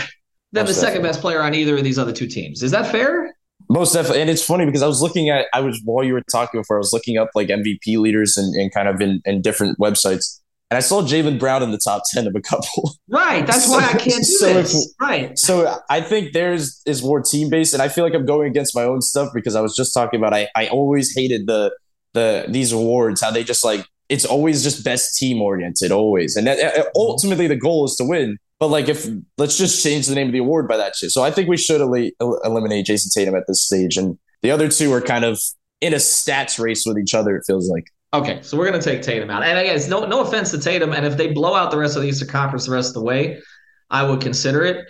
than 0.53 0.65
the 0.65 0.73
second 0.73 1.01
best 1.01 1.19
player 1.19 1.41
on 1.41 1.53
either 1.53 1.75
of 1.75 1.83
these 1.83 1.99
other 1.99 2.13
two 2.13 2.27
teams. 2.27 2.63
Is 2.63 2.71
that 2.71 2.89
fair? 2.89 3.32
Most 3.73 3.93
definitely. 3.93 4.21
And 4.21 4.29
it's 4.29 4.45
funny 4.45 4.65
because 4.65 4.83
I 4.83 4.87
was 4.87 5.01
looking 5.01 5.29
at, 5.29 5.47
I 5.51 5.61
was, 5.61 5.81
while 5.83 6.05
you 6.05 6.13
were 6.13 6.21
talking 6.31 6.61
before, 6.61 6.77
I 6.77 6.79
was 6.79 6.93
looking 6.93 7.17
up 7.17 7.29
like 7.33 7.47
MVP 7.47 7.97
leaders 7.97 8.37
and, 8.37 8.53
and 8.53 8.71
kind 8.71 8.87
of 8.87 9.01
in, 9.01 9.19
in 9.25 9.41
different 9.41 9.79
websites. 9.79 10.39
And 10.69 10.77
I 10.77 10.79
saw 10.79 11.01
Jaylen 11.01 11.39
Brown 11.39 11.63
in 11.63 11.71
the 11.71 11.79
top 11.79 12.03
10 12.13 12.27
of 12.27 12.35
a 12.35 12.41
couple. 12.41 12.93
Right. 13.09 13.45
That's 13.47 13.65
so, 13.65 13.71
why 13.71 13.83
I 13.83 13.93
can't 13.93 14.05
do 14.05 14.23
so 14.23 14.53
this. 14.53 14.75
If, 14.75 14.91
right. 15.01 15.37
So 15.39 15.75
I 15.89 16.01
think 16.01 16.33
theirs 16.33 16.83
is 16.85 17.01
more 17.01 17.23
team 17.23 17.49
based. 17.49 17.73
And 17.73 17.81
I 17.81 17.87
feel 17.87 18.03
like 18.03 18.13
I'm 18.13 18.27
going 18.27 18.47
against 18.47 18.75
my 18.75 18.83
own 18.83 19.01
stuff 19.01 19.29
because 19.33 19.55
I 19.55 19.61
was 19.61 19.75
just 19.75 19.91
talking 19.91 20.19
about, 20.19 20.35
I, 20.35 20.49
I 20.55 20.67
always 20.67 21.15
hated 21.15 21.47
the, 21.47 21.75
the, 22.13 22.45
these 22.47 22.71
awards, 22.73 23.21
how 23.21 23.31
they 23.31 23.43
just 23.43 23.65
like, 23.65 23.87
it's 24.07 24.25
always 24.25 24.61
just 24.63 24.85
best 24.85 25.17
team 25.17 25.41
oriented, 25.41 25.91
always. 25.91 26.35
And 26.35 26.45
that, 26.45 26.91
ultimately 26.95 27.47
the 27.47 27.55
goal 27.55 27.85
is 27.85 27.95
to 27.95 28.03
win. 28.03 28.37
But 28.63 28.69
like, 28.69 28.87
if 28.87 29.05
let's 29.37 29.57
just 29.57 29.83
change 29.83 30.07
the 30.07 30.15
name 30.15 30.27
of 30.27 30.31
the 30.31 30.39
award 30.39 30.69
by 30.69 30.77
that 30.77 30.95
shit. 30.95 31.11
So 31.11 31.21
I 31.21 31.31
think 31.31 31.49
we 31.49 31.57
should 31.57 31.81
el- 31.81 32.39
eliminate 32.45 32.85
Jayson 32.85 33.11
Tatum 33.13 33.35
at 33.35 33.43
this 33.45 33.61
stage, 33.61 33.97
and 33.97 34.17
the 34.41 34.51
other 34.51 34.69
two 34.69 34.89
are 34.93 35.01
kind 35.01 35.25
of 35.25 35.37
in 35.81 35.91
a 35.91 35.97
stats 35.97 36.57
race 36.57 36.85
with 36.85 36.97
each 36.97 37.13
other. 37.13 37.35
It 37.35 37.43
feels 37.45 37.69
like. 37.69 37.87
Okay, 38.13 38.39
so 38.41 38.57
we're 38.57 38.63
gonna 38.63 38.81
take 38.81 39.01
Tatum 39.01 39.29
out, 39.29 39.43
and 39.43 39.59
again, 39.59 39.75
it's 39.75 39.89
no 39.89 40.05
no 40.05 40.21
offense 40.21 40.51
to 40.51 40.61
Tatum, 40.61 40.93
and 40.93 41.05
if 41.05 41.17
they 41.17 41.33
blow 41.33 41.55
out 41.55 41.71
the 41.71 41.77
rest 41.77 41.97
of 41.97 42.03
the 42.03 42.07
Eastern 42.07 42.29
Conference 42.29 42.65
the 42.65 42.71
rest 42.71 42.91
of 42.91 42.93
the 42.93 43.03
way, 43.03 43.41
I 43.89 44.09
would 44.09 44.21
consider 44.21 44.63
it. 44.63 44.89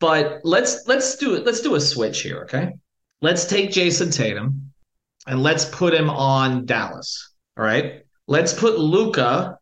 But 0.00 0.40
let's 0.42 0.88
let's 0.88 1.14
do 1.18 1.36
it. 1.36 1.46
Let's 1.46 1.60
do 1.60 1.76
a 1.76 1.80
switch 1.80 2.22
here, 2.22 2.38
okay? 2.46 2.72
Let's 3.22 3.44
take 3.44 3.70
Jayson 3.70 4.10
Tatum, 4.10 4.72
and 5.28 5.40
let's 5.40 5.66
put 5.66 5.94
him 5.94 6.10
on 6.10 6.66
Dallas. 6.66 7.32
All 7.56 7.64
right. 7.64 8.02
Let's 8.26 8.52
put 8.52 8.80
Luka 8.80 9.57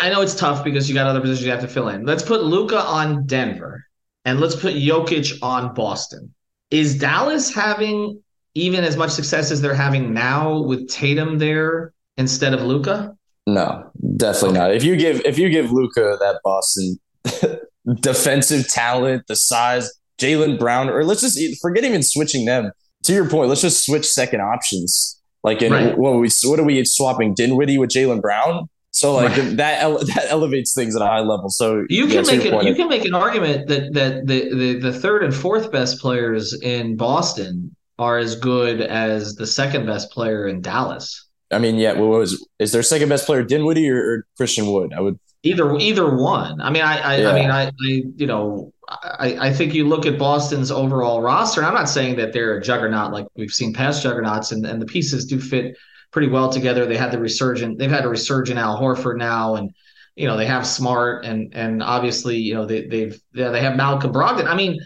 I 0.00 0.08
know 0.10 0.20
it's 0.20 0.34
tough 0.34 0.64
because 0.64 0.88
you 0.88 0.94
got 0.94 1.06
other 1.06 1.20
positions 1.20 1.44
you 1.44 1.50
have 1.50 1.60
to 1.60 1.68
fill 1.68 1.88
in. 1.88 2.04
Let's 2.04 2.22
put 2.22 2.42
Luka 2.42 2.78
on 2.78 3.26
Denver 3.26 3.84
and 4.24 4.40
let's 4.40 4.56
put 4.56 4.74
Jokic 4.74 5.38
on 5.42 5.74
Boston. 5.74 6.32
Is 6.70 6.98
Dallas 6.98 7.52
having 7.54 8.22
even 8.54 8.84
as 8.84 8.96
much 8.96 9.10
success 9.10 9.50
as 9.50 9.60
they're 9.60 9.74
having 9.74 10.12
now 10.12 10.62
with 10.62 10.88
Tatum 10.88 11.38
there 11.38 11.92
instead 12.16 12.54
of 12.54 12.62
Luka? 12.62 13.16
No, 13.46 13.90
definitely 14.16 14.58
not. 14.58 14.74
If 14.74 14.84
you 14.84 14.96
give 14.96 15.20
if 15.24 15.38
you 15.38 15.48
give 15.48 15.72
Luka 15.72 16.16
that 16.20 16.40
Boston 16.44 16.98
defensive 18.00 18.68
talent, 18.68 19.26
the 19.26 19.36
size, 19.36 19.92
Jaylen 20.18 20.58
Brown, 20.58 20.88
or 20.88 21.04
let's 21.04 21.20
just 21.20 21.38
forget 21.60 21.84
even 21.84 22.02
switching 22.02 22.44
them. 22.44 22.72
To 23.04 23.12
your 23.12 23.28
point, 23.28 23.48
let's 23.48 23.62
just 23.62 23.84
switch 23.84 24.06
second 24.06 24.40
options. 24.40 25.20
Like, 25.42 25.60
in, 25.60 25.72
right. 25.72 25.98
what, 25.98 26.12
we, 26.12 26.30
what 26.44 26.60
are 26.60 26.64
we 26.64 26.84
swapping 26.84 27.34
Dinwiddie 27.34 27.78
with 27.78 27.90
Jaylen 27.90 28.20
Brown? 28.22 28.68
So 29.02 29.14
like 29.14 29.36
right. 29.36 29.56
that 29.56 29.82
ele- 29.82 30.04
that 30.14 30.26
elevates 30.28 30.74
things 30.74 30.94
at 30.94 31.02
a 31.02 31.06
high 31.06 31.20
level. 31.20 31.50
So 31.50 31.84
you 31.88 32.06
can 32.06 32.24
make 32.26 32.44
it, 32.44 32.64
you 32.64 32.74
can 32.74 32.88
make 32.88 33.04
an 33.04 33.14
argument 33.14 33.66
that 33.68 33.92
that 33.94 34.26
the, 34.26 34.54
the 34.54 34.78
the 34.78 34.92
third 34.92 35.24
and 35.24 35.34
fourth 35.34 35.72
best 35.72 36.00
players 36.00 36.54
in 36.62 36.96
Boston 36.96 37.74
are 37.98 38.18
as 38.18 38.36
good 38.36 38.80
as 38.80 39.34
the 39.34 39.46
second 39.46 39.86
best 39.86 40.10
player 40.12 40.46
in 40.46 40.60
Dallas. 40.60 41.28
I 41.50 41.58
mean, 41.58 41.76
yeah. 41.76 41.92
What 41.94 42.08
was 42.08 42.46
is 42.60 42.70
their 42.70 42.84
second 42.84 43.08
best 43.08 43.26
player 43.26 43.42
Dinwiddie 43.42 43.90
or, 43.90 43.98
or 43.98 44.26
Christian 44.36 44.66
Wood? 44.66 44.92
I 44.96 45.00
would 45.00 45.18
either 45.42 45.76
either 45.78 46.14
one. 46.14 46.60
I 46.60 46.70
mean, 46.70 46.82
I 46.82 46.98
I, 46.98 47.16
yeah. 47.16 47.30
I 47.30 47.34
mean, 47.34 47.50
I, 47.50 47.66
I 47.66 47.72
you 48.16 48.26
know, 48.26 48.72
I, 48.88 49.48
I 49.48 49.52
think 49.52 49.74
you 49.74 49.88
look 49.88 50.06
at 50.06 50.16
Boston's 50.16 50.70
overall 50.70 51.20
roster. 51.20 51.64
I'm 51.64 51.74
not 51.74 51.88
saying 51.88 52.16
that 52.16 52.32
they're 52.32 52.56
a 52.56 52.62
juggernaut 52.62 53.12
like 53.12 53.26
we've 53.36 53.52
seen 53.52 53.74
past 53.74 54.02
juggernauts, 54.02 54.52
and, 54.52 54.64
and 54.64 54.80
the 54.80 54.86
pieces 54.86 55.26
do 55.26 55.40
fit 55.40 55.76
pretty 56.12 56.28
well 56.28 56.50
together. 56.50 56.86
They 56.86 56.96
had 56.96 57.10
the 57.10 57.18
resurgent. 57.18 57.78
They've 57.78 57.90
had 57.90 58.04
a 58.04 58.08
resurgent 58.08 58.58
Al 58.58 58.80
Horford 58.80 59.16
now, 59.16 59.56
and 59.56 59.70
you 60.14 60.26
know 60.26 60.36
they 60.36 60.46
have 60.46 60.66
Smart, 60.66 61.24
and 61.24 61.52
and 61.54 61.82
obviously 61.82 62.36
you 62.36 62.54
know 62.54 62.66
they 62.66 62.86
they've 62.86 63.20
yeah, 63.34 63.50
they 63.50 63.60
have 63.60 63.76
Malcolm 63.76 64.12
Brogdon. 64.12 64.46
I 64.46 64.54
mean, 64.54 64.78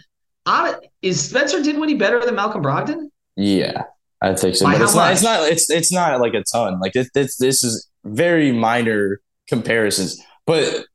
is 1.01 1.29
Spencer 1.29 1.61
Dinwiddie 1.61 1.95
better 1.95 2.23
than 2.25 2.35
Malcolm 2.35 2.63
Brogdon? 2.63 3.09
Yeah, 3.35 3.83
I 4.21 4.33
think 4.33 4.55
so. 4.55 4.65
But 4.65 4.81
it's 4.81 4.95
not, 4.95 5.11
it's 5.11 5.23
not. 5.23 5.51
It's 5.51 5.69
it's 5.69 5.91
not 5.91 6.19
like 6.19 6.33
a 6.33 6.43
ton. 6.51 6.79
Like 6.79 6.95
it, 6.95 7.09
it's 7.13 7.37
this 7.37 7.63
is 7.63 7.87
very 8.03 8.51
minor 8.51 9.19
comparisons. 9.47 10.19
But 10.45 10.85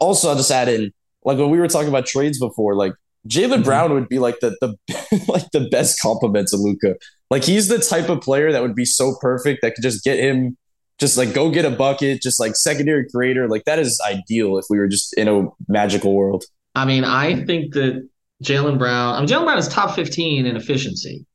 also, 0.00 0.30
I'll 0.30 0.36
just 0.36 0.50
add 0.50 0.68
in 0.68 0.92
like 1.24 1.38
when 1.38 1.50
we 1.50 1.58
were 1.58 1.68
talking 1.68 1.88
about 1.88 2.06
trades 2.06 2.38
before, 2.38 2.74
like 2.74 2.94
Jaylen 3.28 3.54
mm-hmm. 3.54 3.62
Brown 3.62 3.94
would 3.94 4.08
be 4.08 4.18
like 4.18 4.40
the 4.40 4.56
the 4.60 5.24
like 5.28 5.50
the 5.52 5.68
best 5.70 6.00
complement 6.00 6.48
to 6.48 6.56
Luka. 6.56 6.96
Like 7.30 7.44
he's 7.44 7.68
the 7.68 7.78
type 7.78 8.08
of 8.08 8.20
player 8.20 8.52
that 8.52 8.62
would 8.62 8.74
be 8.74 8.84
so 8.84 9.16
perfect 9.20 9.62
that 9.62 9.74
could 9.74 9.82
just 9.82 10.04
get 10.04 10.18
him 10.18 10.56
just 10.98 11.16
like 11.16 11.34
go 11.34 11.50
get 11.50 11.64
a 11.64 11.70
bucket, 11.70 12.22
just 12.22 12.38
like 12.38 12.54
secondary 12.56 13.08
creator. 13.08 13.48
Like 13.48 13.64
that 13.64 13.78
is 13.78 14.00
ideal 14.06 14.58
if 14.58 14.66
we 14.70 14.78
were 14.78 14.88
just 14.88 15.14
in 15.14 15.28
a 15.28 15.48
magical 15.68 16.14
world. 16.14 16.44
I 16.74 16.84
mean, 16.84 17.04
I 17.04 17.44
think 17.44 17.74
that 17.74 18.08
Jaylen 18.42 18.78
Brown, 18.78 19.14
I 19.14 19.18
mean, 19.18 19.28
Jaylen 19.28 19.44
Brown 19.44 19.58
is 19.58 19.68
top 19.68 19.94
15 19.94 20.46
in 20.46 20.56
efficiency. 20.56 21.26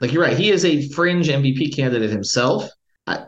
Like 0.00 0.12
you're 0.12 0.22
right, 0.22 0.36
he 0.36 0.50
is 0.50 0.64
a 0.64 0.88
fringe 0.88 1.28
MVP 1.28 1.74
candidate 1.74 2.10
himself. 2.10 2.68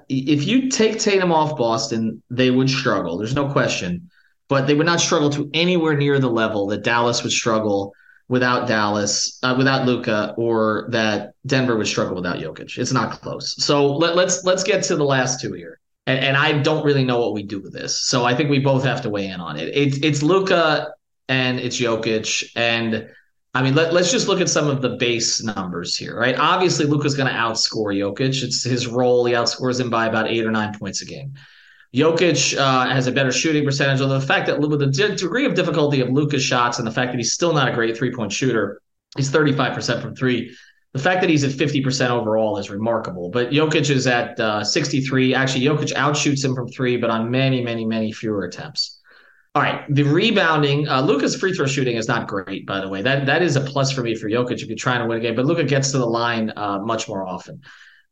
If 0.09 0.47
you 0.47 0.69
take 0.69 0.99
Tatum 0.99 1.33
off 1.33 1.57
Boston, 1.57 2.23
they 2.31 2.51
would 2.51 2.71
struggle. 2.71 3.17
There's 3.19 3.35
no 3.35 3.51
question, 3.51 4.11
but 4.49 4.67
they 4.67 4.75
would 4.75 4.87
not 4.87 5.01
struggle 5.01 5.31
to 5.31 5.51
anywhere 5.55 5.97
near 5.97 6.19
the 6.19 6.31
level 6.31 6.67
that 6.69 6.83
Dallas 6.83 7.23
would 7.23 7.33
struggle 7.33 7.93
without 8.29 8.67
Dallas, 8.67 9.39
uh, 9.43 9.55
without 9.57 9.87
Luka, 9.87 10.35
or 10.37 10.87
that 10.91 11.35
Denver 11.47 11.77
would 11.77 11.87
struggle 11.87 12.15
without 12.15 12.39
Jokic. 12.39 12.79
It's 12.79 12.93
not 12.93 13.21
close. 13.21 13.63
So 13.63 13.87
let, 13.87 14.11
us 14.11 14.17
let's, 14.17 14.45
let's 14.45 14.65
get 14.65 14.83
to 14.85 14.97
the 14.97 15.05
last 15.05 15.41
two 15.41 15.53
here. 15.53 15.81
And, 16.07 16.19
and, 16.25 16.37
I 16.37 16.53
don't 16.61 16.85
really 16.85 17.05
know 17.05 17.19
what 17.19 17.33
we 17.33 17.43
do 17.43 17.61
with 17.61 17.73
this. 17.73 18.03
So 18.03 18.25
I 18.25 18.35
think 18.35 18.51
we 18.51 18.59
both 18.59 18.85
have 18.85 19.01
to 19.03 19.11
weigh 19.11 19.29
in 19.29 19.41
on 19.41 19.59
it. 19.59 19.75
It's 19.75 19.97
it's 19.99 20.23
Luka 20.23 20.93
and 21.29 21.59
it's 21.59 21.81
Jokic. 21.81 22.45
And 22.57 23.09
I 23.55 23.63
mean, 23.63 23.75
let, 23.75 23.95
let's 23.95 24.11
just 24.11 24.29
look 24.29 24.41
at 24.41 24.51
some 24.51 24.69
of 24.69 24.83
the 24.83 24.97
base 24.97 25.43
numbers 25.43 25.97
here, 25.97 26.19
right? 26.19 26.39
Obviously, 26.39 26.87
Luka's 26.87 27.15
going 27.15 27.33
to 27.33 27.35
outscore 27.35 27.95
Jokic. 27.97 28.43
It's 28.43 28.63
his 28.65 28.87
role. 28.87 29.25
He 29.25 29.33
outscores 29.33 29.81
him 29.81 29.89
by 29.89 30.07
about 30.07 30.29
eight 30.29 30.45
or 30.45 30.51
nine 30.51 30.77
points 30.79 31.01
a 31.01 31.07
game. 31.07 31.35
Jokic 31.95 32.59
uh, 32.59 32.89
has 32.89 33.07
a 33.07 33.13
better 33.13 33.31
shooting 33.31 33.65
percentage, 33.65 34.01
although 34.01 34.19
the 34.19 34.27
fact 34.27 34.49
that 34.49 34.59
with 34.59 34.81
the 34.81 34.87
degree 35.17 35.47
of 35.47 35.55
difficulty 35.55 36.01
of 36.01 36.11
Luka's 36.11 36.43
shots 36.43 36.79
and 36.79 36.87
the 36.87 36.91
fact 36.91 37.13
that 37.13 37.19
he's 37.19 37.33
still 37.33 37.53
not 37.53 37.69
a 37.69 37.73
great 37.73 37.97
three 37.97 38.13
point 38.13 38.33
shooter, 38.33 38.83
he's 39.17 39.31
35% 39.31 40.03
from 40.03 40.17
three. 40.17 40.57
The 40.93 40.99
fact 40.99 41.21
that 41.21 41.31
he's 41.31 41.45
at 41.45 41.51
50% 41.51 42.11
overall 42.11 42.57
is 42.59 42.71
remarkable. 42.71 43.29
But 43.31 43.51
Jokic 43.51 43.91
is 43.91 44.07
at 44.07 44.39
uh, 44.39 44.65
63. 44.65 45.35
Actually, 45.35 45.65
Jokic 45.65 45.93
outshoots 45.93 46.45
him 46.45 46.55
from 46.55 46.69
three, 46.69 46.97
but 46.97 47.11
on 47.11 47.31
many, 47.31 47.63
many, 47.63 47.85
many 47.85 48.13
fewer 48.13 48.45
attempts. 48.45 49.01
All 49.57 49.63
right, 49.63 49.85
the 49.89 50.03
rebounding. 50.03 50.89
Uh, 50.89 51.01
Luka's 51.01 51.37
free 51.37 51.53
throw 51.53 51.67
shooting 51.67 51.97
is 51.97 52.09
not 52.09 52.27
great, 52.27 52.67
by 52.67 52.81
the 52.81 52.89
way. 52.89 53.03
That 53.03 53.27
that 53.27 53.41
is 53.41 53.55
a 53.55 53.61
plus 53.61 53.93
for 53.93 54.03
me 54.03 54.17
for 54.17 54.29
Jokic 54.29 54.63
if 54.63 54.67
you're 54.67 54.77
trying 54.77 55.01
to 55.01 55.07
win 55.07 55.19
a 55.19 55.21
game. 55.21 55.37
But 55.37 55.47
Luka 55.47 55.63
gets 55.63 55.93
to 55.93 55.99
the 55.99 56.07
line 56.07 56.53
uh, 56.57 56.81
much 56.81 57.07
more 57.07 57.25
often. 57.25 57.61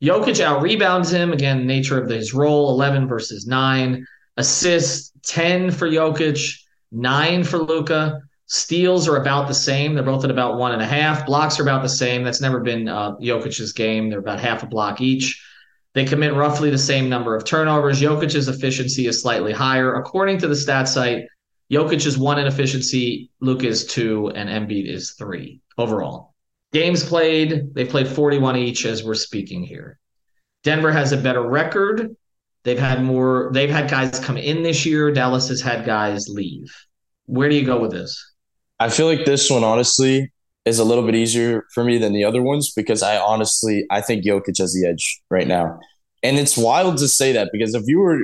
Jokic 0.02 0.40
out 0.40 0.62
rebounds 0.62 1.12
him. 1.12 1.32
Again, 1.32 1.66
nature 1.66 2.02
of 2.02 2.10
his 2.10 2.34
role 2.34 2.70
11 2.70 3.06
versus 3.06 3.46
9. 3.46 4.04
Assists 4.36 5.12
10 5.24 5.70
for 5.70 5.88
Jokic, 5.88 6.58
9 6.90 7.44
for 7.44 7.58
Luka. 7.58 8.20
Steals 8.46 9.08
are 9.08 9.16
about 9.16 9.48
the 9.48 9.54
same. 9.54 9.94
They're 9.94 10.02
both 10.02 10.24
at 10.24 10.30
about 10.30 10.58
one 10.58 10.72
and 10.72 10.82
a 10.82 10.86
half. 10.86 11.24
Blocks 11.24 11.58
are 11.58 11.62
about 11.62 11.82
the 11.82 11.88
same. 11.88 12.24
That's 12.24 12.40
never 12.40 12.60
been 12.60 12.88
uh, 12.88 13.16
Jokic's 13.16 13.72
game. 13.72 14.10
They're 14.10 14.18
about 14.18 14.40
half 14.40 14.62
a 14.62 14.66
block 14.66 15.00
each. 15.00 15.42
They 15.94 16.04
commit 16.04 16.34
roughly 16.34 16.70
the 16.70 16.78
same 16.78 17.08
number 17.08 17.36
of 17.36 17.44
turnovers. 17.44 18.00
Jokic's 18.00 18.48
efficiency 18.48 19.06
is 19.06 19.22
slightly 19.22 19.52
higher. 19.52 19.94
According 19.94 20.38
to 20.38 20.48
the 20.48 20.56
stat 20.56 20.88
site, 20.88 21.26
Jokic 21.70 22.04
is 22.04 22.18
one 22.18 22.38
in 22.38 22.46
efficiency, 22.46 23.30
Luka 23.40 23.66
is 23.66 23.86
two, 23.86 24.30
and 24.34 24.48
Embiid 24.48 24.86
is 24.86 25.12
three 25.12 25.60
overall. 25.78 26.31
Games 26.72 27.04
played, 27.04 27.74
they 27.74 27.84
played 27.84 28.08
41 28.08 28.56
each 28.56 28.86
as 28.86 29.04
we're 29.04 29.14
speaking 29.14 29.62
here. 29.62 29.98
Denver 30.64 30.90
has 30.90 31.12
a 31.12 31.18
better 31.18 31.42
record. 31.42 32.16
They've 32.64 32.78
had 32.78 33.02
more, 33.02 33.50
they've 33.52 33.70
had 33.70 33.90
guys 33.90 34.18
come 34.20 34.38
in 34.38 34.62
this 34.62 34.86
year. 34.86 35.12
Dallas 35.12 35.48
has 35.48 35.60
had 35.60 35.84
guys 35.84 36.28
leave. 36.28 36.72
Where 37.26 37.50
do 37.50 37.56
you 37.56 37.66
go 37.66 37.78
with 37.78 37.90
this? 37.90 38.32
I 38.80 38.88
feel 38.88 39.06
like 39.06 39.26
this 39.26 39.50
one, 39.50 39.64
honestly, 39.64 40.32
is 40.64 40.78
a 40.78 40.84
little 40.84 41.04
bit 41.04 41.14
easier 41.14 41.64
for 41.74 41.84
me 41.84 41.98
than 41.98 42.14
the 42.14 42.24
other 42.24 42.42
ones 42.42 42.72
because 42.74 43.02
I 43.02 43.18
honestly, 43.18 43.84
I 43.90 44.00
think 44.00 44.24
Jokic 44.24 44.58
has 44.58 44.72
the 44.72 44.88
edge 44.88 45.20
right 45.30 45.46
now. 45.46 45.78
And 46.22 46.38
it's 46.38 46.56
wild 46.56 46.98
to 46.98 47.08
say 47.08 47.32
that 47.32 47.50
because 47.52 47.74
if 47.74 47.82
you 47.86 47.98
were, 47.98 48.18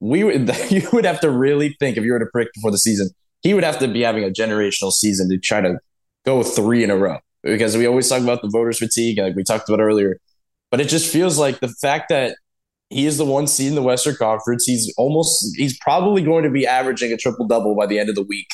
we 0.00 0.24
would, 0.24 0.50
you 0.70 0.88
would 0.92 1.04
have 1.04 1.20
to 1.20 1.30
really 1.30 1.76
think 1.80 1.98
if 1.98 2.04
you 2.04 2.12
were 2.12 2.18
to 2.18 2.26
predict 2.32 2.54
before 2.54 2.70
the 2.70 2.78
season, 2.78 3.10
he 3.42 3.52
would 3.52 3.64
have 3.64 3.78
to 3.80 3.88
be 3.88 4.00
having 4.00 4.24
a 4.24 4.30
generational 4.30 4.90
season 4.90 5.28
to 5.28 5.38
try 5.38 5.60
to 5.60 5.78
go 6.24 6.42
three 6.42 6.82
in 6.82 6.90
a 6.90 6.96
row 6.96 7.18
because 7.44 7.76
we 7.76 7.86
always 7.86 8.08
talk 8.08 8.22
about 8.22 8.42
the 8.42 8.48
voters 8.48 8.78
fatigue, 8.78 9.18
like 9.18 9.36
we 9.36 9.44
talked 9.44 9.68
about 9.68 9.80
earlier. 9.80 10.18
But 10.70 10.80
it 10.80 10.88
just 10.88 11.12
feels 11.12 11.38
like 11.38 11.60
the 11.60 11.68
fact 11.68 12.08
that 12.08 12.36
he 12.90 13.06
is 13.06 13.18
the 13.18 13.24
one 13.24 13.46
seed 13.46 13.68
in 13.68 13.74
the 13.74 13.82
Western 13.82 14.16
Conference, 14.16 14.64
he's 14.64 14.92
almost 14.96 15.54
he's 15.56 15.78
probably 15.78 16.22
going 16.22 16.44
to 16.44 16.50
be 16.50 16.66
averaging 16.66 17.12
a 17.12 17.16
triple 17.16 17.46
double 17.46 17.76
by 17.76 17.86
the 17.86 17.98
end 17.98 18.08
of 18.08 18.14
the 18.14 18.22
week. 18.22 18.48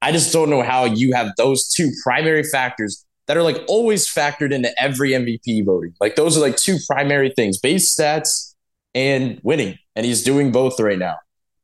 I 0.00 0.12
just 0.12 0.32
don't 0.32 0.50
know 0.50 0.62
how 0.62 0.84
you 0.84 1.12
have 1.14 1.32
those 1.36 1.68
two 1.68 1.90
primary 2.04 2.44
factors 2.44 3.04
that 3.26 3.36
are 3.36 3.42
like 3.42 3.62
always 3.66 4.06
factored 4.06 4.52
into 4.52 4.70
every 4.80 5.10
MVP 5.10 5.64
voting. 5.64 5.94
Like 6.00 6.16
those 6.16 6.36
are 6.36 6.40
like 6.40 6.56
two 6.56 6.76
primary 6.86 7.32
things: 7.34 7.58
base 7.58 7.94
stats 7.94 8.54
and 8.94 9.40
winning, 9.42 9.78
and 9.96 10.06
he's 10.06 10.22
doing 10.22 10.52
both 10.52 10.78
right 10.80 10.98
now. 10.98 11.16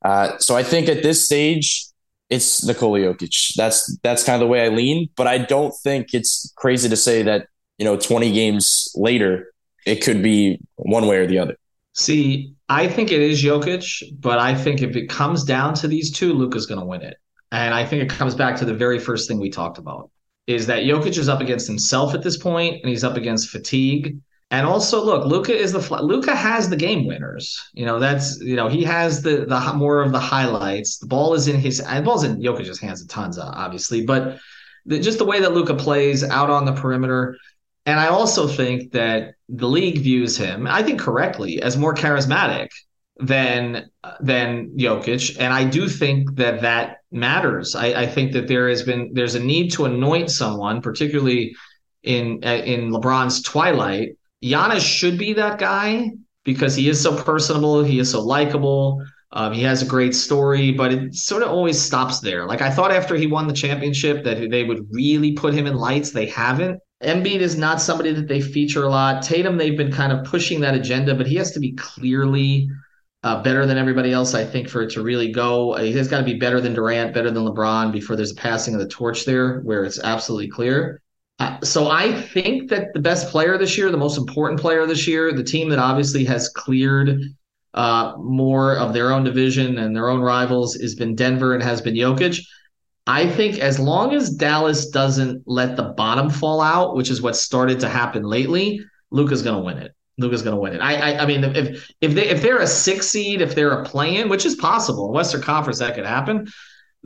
Uh, 0.04 0.36
so 0.38 0.56
I 0.56 0.62
think 0.62 0.88
at 0.88 1.02
this 1.02 1.24
stage, 1.24 1.86
it's 2.30 2.64
Nikola 2.64 3.00
Jokic. 3.00 3.54
That's 3.56 3.96
that's 4.02 4.24
kind 4.24 4.34
of 4.34 4.40
the 4.40 4.50
way 4.50 4.64
I 4.64 4.68
lean, 4.68 5.08
but 5.16 5.26
I 5.26 5.38
don't 5.38 5.74
think 5.82 6.14
it's 6.14 6.52
crazy 6.56 6.88
to 6.88 6.96
say 6.96 7.22
that 7.22 7.48
you 7.78 7.84
know 7.84 7.96
20 7.96 8.32
games 8.32 8.92
later 8.94 9.52
it 9.86 10.02
could 10.02 10.22
be 10.22 10.60
one 10.76 11.06
way 11.06 11.18
or 11.18 11.26
the 11.26 11.38
other. 11.38 11.56
See, 11.92 12.54
I 12.68 12.88
think 12.88 13.12
it 13.12 13.20
is 13.20 13.42
Jokic, 13.42 14.02
but 14.20 14.38
I 14.38 14.54
think 14.54 14.82
if 14.82 14.96
it 14.96 15.08
comes 15.08 15.44
down 15.44 15.74
to 15.74 15.88
these 15.88 16.10
two, 16.10 16.32
Luka's 16.32 16.66
going 16.66 16.80
to 16.80 16.86
win 16.86 17.02
it. 17.02 17.18
And 17.52 17.72
I 17.72 17.86
think 17.86 18.02
it 18.02 18.10
comes 18.10 18.34
back 18.34 18.56
to 18.56 18.64
the 18.64 18.74
very 18.74 18.98
first 18.98 19.28
thing 19.28 19.38
we 19.38 19.50
talked 19.50 19.78
about 19.78 20.10
is 20.46 20.66
that 20.66 20.82
Jokic 20.82 21.16
is 21.16 21.28
up 21.28 21.40
against 21.40 21.66
himself 21.66 22.14
at 22.14 22.22
this 22.22 22.36
point, 22.36 22.80
and 22.82 22.90
he's 22.90 23.04
up 23.04 23.16
against 23.16 23.48
fatigue. 23.48 24.18
And 24.50 24.66
also, 24.66 25.04
look, 25.04 25.26
Luka 25.26 25.52
is 25.52 25.72
the 25.72 26.02
Luka 26.02 26.34
has 26.34 26.68
the 26.68 26.76
game 26.76 27.06
winners. 27.06 27.60
You 27.72 27.86
know, 27.86 27.98
that's 27.98 28.40
you 28.40 28.56
know 28.56 28.68
he 28.68 28.84
has 28.84 29.22
the 29.22 29.46
the 29.46 29.72
more 29.74 30.02
of 30.02 30.12
the 30.12 30.20
highlights. 30.20 30.98
The 30.98 31.06
ball 31.06 31.34
is 31.34 31.48
in 31.48 31.58
his 31.58 31.78
the 31.78 32.02
ball's 32.02 32.24
in 32.24 32.40
Jokic's 32.40 32.78
hands 32.78 33.02
a 33.02 33.08
tons, 33.08 33.38
uh, 33.38 33.50
obviously, 33.52 34.04
but 34.04 34.38
the, 34.86 35.00
just 35.00 35.18
the 35.18 35.24
way 35.24 35.40
that 35.40 35.54
Luka 35.54 35.74
plays 35.74 36.22
out 36.22 36.50
on 36.50 36.64
the 36.64 36.72
perimeter. 36.72 37.36
And 37.86 38.00
I 38.00 38.06
also 38.06 38.46
think 38.46 38.92
that 38.92 39.34
the 39.48 39.68
league 39.68 39.98
views 39.98 40.36
him, 40.36 40.66
I 40.66 40.82
think 40.82 41.00
correctly, 41.00 41.60
as 41.60 41.76
more 41.76 41.94
charismatic 41.94 42.68
than 43.16 43.90
than 44.20 44.76
Jokic, 44.76 45.36
and 45.38 45.52
I 45.52 45.64
do 45.64 45.88
think 45.88 46.36
that 46.36 46.62
that 46.62 46.98
matters. 47.10 47.74
I, 47.74 48.02
I 48.02 48.06
think 48.06 48.32
that 48.32 48.48
there 48.48 48.68
has 48.68 48.82
been 48.82 49.10
there's 49.14 49.34
a 49.34 49.40
need 49.40 49.72
to 49.72 49.84
anoint 49.84 50.30
someone, 50.30 50.80
particularly 50.80 51.56
in 52.02 52.40
uh, 52.44 52.62
in 52.64 52.90
LeBron's 52.90 53.42
twilight 53.42 54.16
Giannis 54.44 54.80
should 54.80 55.16
be 55.16 55.32
that 55.34 55.58
guy 55.58 56.10
because 56.44 56.74
he 56.74 56.88
is 56.88 57.00
so 57.00 57.20
personable, 57.22 57.82
he 57.82 57.98
is 57.98 58.10
so 58.10 58.20
likable. 58.20 59.02
Um, 59.32 59.52
he 59.52 59.62
has 59.62 59.82
a 59.82 59.86
great 59.86 60.14
story, 60.14 60.70
but 60.70 60.92
it 60.92 61.14
sort 61.14 61.42
of 61.42 61.48
always 61.48 61.80
stops 61.80 62.20
there. 62.20 62.46
Like 62.46 62.62
I 62.62 62.70
thought 62.70 62.92
after 62.92 63.16
he 63.16 63.26
won 63.26 63.48
the 63.48 63.54
championship 63.54 64.22
that 64.24 64.50
they 64.50 64.62
would 64.62 64.86
really 64.92 65.32
put 65.32 65.54
him 65.54 65.66
in 65.66 65.74
lights. 65.74 66.12
They 66.12 66.26
haven't. 66.26 66.78
Embiid 67.02 67.40
is 67.40 67.56
not 67.56 67.80
somebody 67.80 68.12
that 68.12 68.28
they 68.28 68.40
feature 68.40 68.84
a 68.84 68.88
lot. 68.88 69.22
Tatum, 69.22 69.56
they've 69.56 69.76
been 69.76 69.90
kind 69.92 70.12
of 70.12 70.24
pushing 70.24 70.60
that 70.60 70.74
agenda, 70.74 71.14
but 71.14 71.26
he 71.26 71.34
has 71.34 71.50
to 71.52 71.60
be 71.60 71.72
clearly 71.72 72.68
uh, 73.24 73.42
better 73.42 73.66
than 73.66 73.76
everybody 73.76 74.12
else, 74.12 74.34
I 74.34 74.44
think, 74.44 74.68
for 74.68 74.82
it 74.82 74.90
to 74.90 75.02
really 75.02 75.32
go. 75.32 75.74
He 75.76 75.92
has 75.94 76.08
got 76.08 76.18
to 76.18 76.24
be 76.24 76.34
better 76.34 76.60
than 76.60 76.74
Durant, 76.74 77.12
better 77.12 77.30
than 77.30 77.44
LeBron 77.44 77.90
before 77.90 78.16
there's 78.16 78.32
a 78.32 78.36
passing 78.36 78.74
of 78.74 78.80
the 78.80 78.88
torch 78.88 79.24
there 79.24 79.60
where 79.60 79.84
it's 79.84 79.98
absolutely 79.98 80.48
clear. 80.48 81.02
Uh, 81.38 81.60
so 81.62 81.88
I 81.88 82.12
think 82.12 82.70
that 82.70 82.94
the 82.94 83.00
best 83.00 83.28
player 83.28 83.58
this 83.58 83.76
year, 83.76 83.90
the 83.90 83.96
most 83.96 84.18
important 84.18 84.60
player 84.60 84.86
this 84.86 85.06
year, 85.06 85.32
the 85.32 85.42
team 85.42 85.68
that 85.70 85.78
obviously 85.78 86.24
has 86.24 86.48
cleared 86.48 87.20
uh, 87.74 88.14
more 88.18 88.76
of 88.76 88.92
their 88.92 89.12
own 89.12 89.24
division 89.24 89.78
and 89.78 89.96
their 89.96 90.08
own 90.08 90.20
rivals 90.20 90.76
has 90.76 90.94
been 90.94 91.16
Denver 91.16 91.54
and 91.54 91.62
has 91.62 91.80
been 91.80 91.94
Jokic. 91.94 92.40
I 93.06 93.28
think 93.28 93.58
as 93.58 93.78
long 93.78 94.14
as 94.14 94.30
Dallas 94.30 94.88
doesn't 94.90 95.42
let 95.46 95.76
the 95.76 95.92
bottom 95.96 96.30
fall 96.30 96.60
out, 96.60 96.96
which 96.96 97.10
is 97.10 97.20
what 97.20 97.36
started 97.36 97.80
to 97.80 97.88
happen 97.88 98.22
lately, 98.22 98.80
Luka's 99.10 99.42
going 99.42 99.56
to 99.56 99.62
win 99.62 99.78
it. 99.78 99.92
Luka's 100.16 100.42
going 100.42 100.54
to 100.54 100.60
win 100.60 100.74
it. 100.74 100.78
I, 100.78 100.94
I, 101.12 101.22
I 101.22 101.26
mean, 101.26 101.42
if 101.42 101.90
if 102.00 102.14
they 102.14 102.28
if 102.28 102.40
they're 102.40 102.60
a 102.60 102.66
six 102.66 103.08
seed, 103.08 103.42
if 103.42 103.54
they're 103.54 103.72
a 103.72 103.84
play-in, 103.84 104.28
which 104.28 104.46
is 104.46 104.54
possible 104.54 105.12
Western 105.12 105.42
Conference, 105.42 105.80
that 105.80 105.96
could 105.96 106.06
happen. 106.06 106.46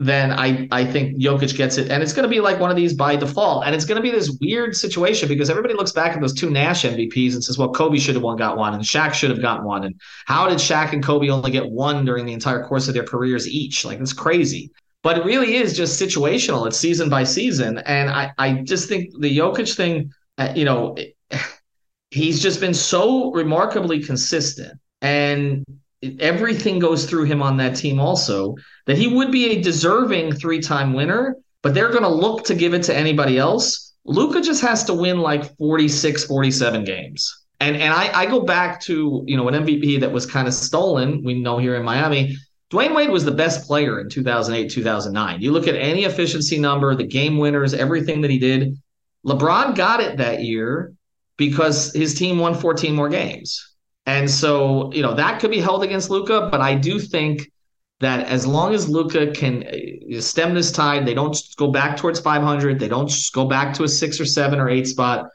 Then 0.01 0.31
I 0.31 0.65
I 0.71 0.85
think 0.85 1.21
Jokic 1.21 1.57
gets 1.57 1.77
it, 1.77 1.91
and 1.91 2.01
it's 2.01 2.13
going 2.13 2.23
to 2.23 2.29
be 2.29 2.39
like 2.39 2.57
one 2.57 2.71
of 2.71 2.77
these 2.77 2.93
by 2.93 3.17
default, 3.17 3.65
and 3.65 3.75
it's 3.75 3.83
going 3.83 3.97
to 3.97 4.01
be 4.01 4.11
this 4.11 4.31
weird 4.39 4.73
situation 4.73 5.27
because 5.27 5.49
everybody 5.49 5.73
looks 5.73 5.91
back 5.91 6.13
at 6.13 6.21
those 6.21 6.33
two 6.33 6.49
Nash 6.49 6.83
MVPs 6.83 7.33
and 7.33 7.43
says, 7.43 7.57
well, 7.57 7.71
Kobe 7.71 7.97
should 7.99 8.15
have 8.15 8.23
one 8.23 8.37
got 8.37 8.55
one, 8.55 8.73
and 8.73 8.81
Shaq 8.81 9.13
should 9.13 9.29
have 9.29 9.41
gotten 9.41 9.65
one, 9.65 9.83
and 9.83 9.99
how 10.25 10.47
did 10.47 10.57
Shaq 10.57 10.93
and 10.93 11.03
Kobe 11.03 11.27
only 11.27 11.51
get 11.51 11.69
one 11.69 12.05
during 12.05 12.25
the 12.25 12.31
entire 12.31 12.63
course 12.63 12.87
of 12.87 12.93
their 12.93 13.03
careers 13.03 13.45
each? 13.45 13.83
Like 13.83 13.99
it's 13.99 14.13
crazy. 14.13 14.71
But 15.03 15.17
it 15.17 15.25
really 15.25 15.55
is 15.55 15.75
just 15.75 16.01
situational. 16.01 16.65
It's 16.65 16.77
season 16.77 17.09
by 17.09 17.25
season, 17.25 17.79
and 17.79 18.09
I 18.09 18.31
I 18.37 18.53
just 18.63 18.87
think 18.87 19.11
the 19.19 19.37
Jokic 19.37 19.75
thing, 19.75 20.13
uh, 20.37 20.53
you 20.55 20.65
know. 20.65 20.95
He's 22.11 22.41
just 22.41 22.59
been 22.59 22.73
so 22.73 23.31
remarkably 23.33 24.01
consistent 24.01 24.79
and 24.99 25.63
everything 26.19 26.79
goes 26.79 27.05
through 27.05 27.25
him 27.25 27.41
on 27.41 27.57
that 27.57 27.75
team 27.75 27.99
also 27.99 28.55
that 28.85 28.97
he 28.97 29.07
would 29.07 29.31
be 29.31 29.49
a 29.49 29.61
deserving 29.61 30.31
three-time 30.33 30.93
winner 30.93 31.35
but 31.61 31.73
they're 31.73 31.91
going 31.91 32.03
to 32.03 32.09
look 32.09 32.45
to 32.45 32.55
give 32.55 32.73
it 32.73 32.83
to 32.83 32.95
anybody 32.95 33.37
else. 33.37 33.93
Luka 34.05 34.41
just 34.41 34.61
has 34.61 34.83
to 34.85 34.93
win 34.93 35.19
like 35.19 35.57
46 35.57 36.25
47 36.25 36.83
games. 36.83 37.45
And 37.59 37.75
and 37.75 37.93
I, 37.93 38.21
I 38.21 38.25
go 38.25 38.39
back 38.41 38.79
to 38.81 39.23
you 39.27 39.35
know 39.35 39.47
an 39.49 39.65
mvp 39.65 39.99
that 39.99 40.11
was 40.11 40.25
kind 40.25 40.47
of 40.47 40.53
stolen 40.53 41.23
we 41.23 41.39
know 41.39 41.57
here 41.57 41.75
in 41.75 41.83
miami. 41.83 42.37
Dwyane 42.71 42.95
Wade 42.95 43.09
was 43.09 43.25
the 43.25 43.31
best 43.31 43.67
player 43.67 43.99
in 43.99 44.09
2008 44.09 44.69
2009 44.71 45.41
you 45.41 45.51
look 45.51 45.67
at 45.67 45.75
any 45.75 46.05
efficiency 46.05 46.57
number 46.57 46.95
the 46.95 47.03
game 47.03 47.37
winners 47.37 47.73
everything 47.73 48.21
that 48.21 48.31
he 48.31 48.39
did 48.39 48.77
lebron 49.25 49.75
got 49.75 49.99
it 49.99 50.17
that 50.17 50.43
year 50.43 50.93
because 51.35 51.91
his 51.93 52.13
team 52.13 52.37
won 52.37 52.53
14 52.53 52.93
more 52.93 53.09
games. 53.09 53.68
And 54.09 54.29
so, 54.29 54.91
you 54.91 55.03
know, 55.03 55.13
that 55.13 55.39
could 55.39 55.51
be 55.51 55.59
held 55.59 55.83
against 55.83 56.09
Luka, 56.09 56.49
but 56.51 56.61
I 56.61 56.73
do 56.73 56.97
think 56.97 57.51
that 57.99 58.25
as 58.27 58.47
long 58.47 58.73
as 58.73 58.89
Luka 58.89 59.31
can 59.31 59.63
uh, 59.67 60.19
stem 60.19 60.55
this 60.55 60.71
tide, 60.71 61.05
they 61.05 61.13
don't 61.13 61.37
go 61.57 61.67
back 61.67 61.95
towards 61.95 62.19
500, 62.19 62.79
they 62.79 62.87
don't 62.87 63.11
go 63.33 63.45
back 63.45 63.71
to 63.75 63.83
a 63.83 63.87
six 63.87 64.19
or 64.19 64.25
seven 64.25 64.59
or 64.59 64.67
eight 64.67 64.87
spot. 64.87 65.27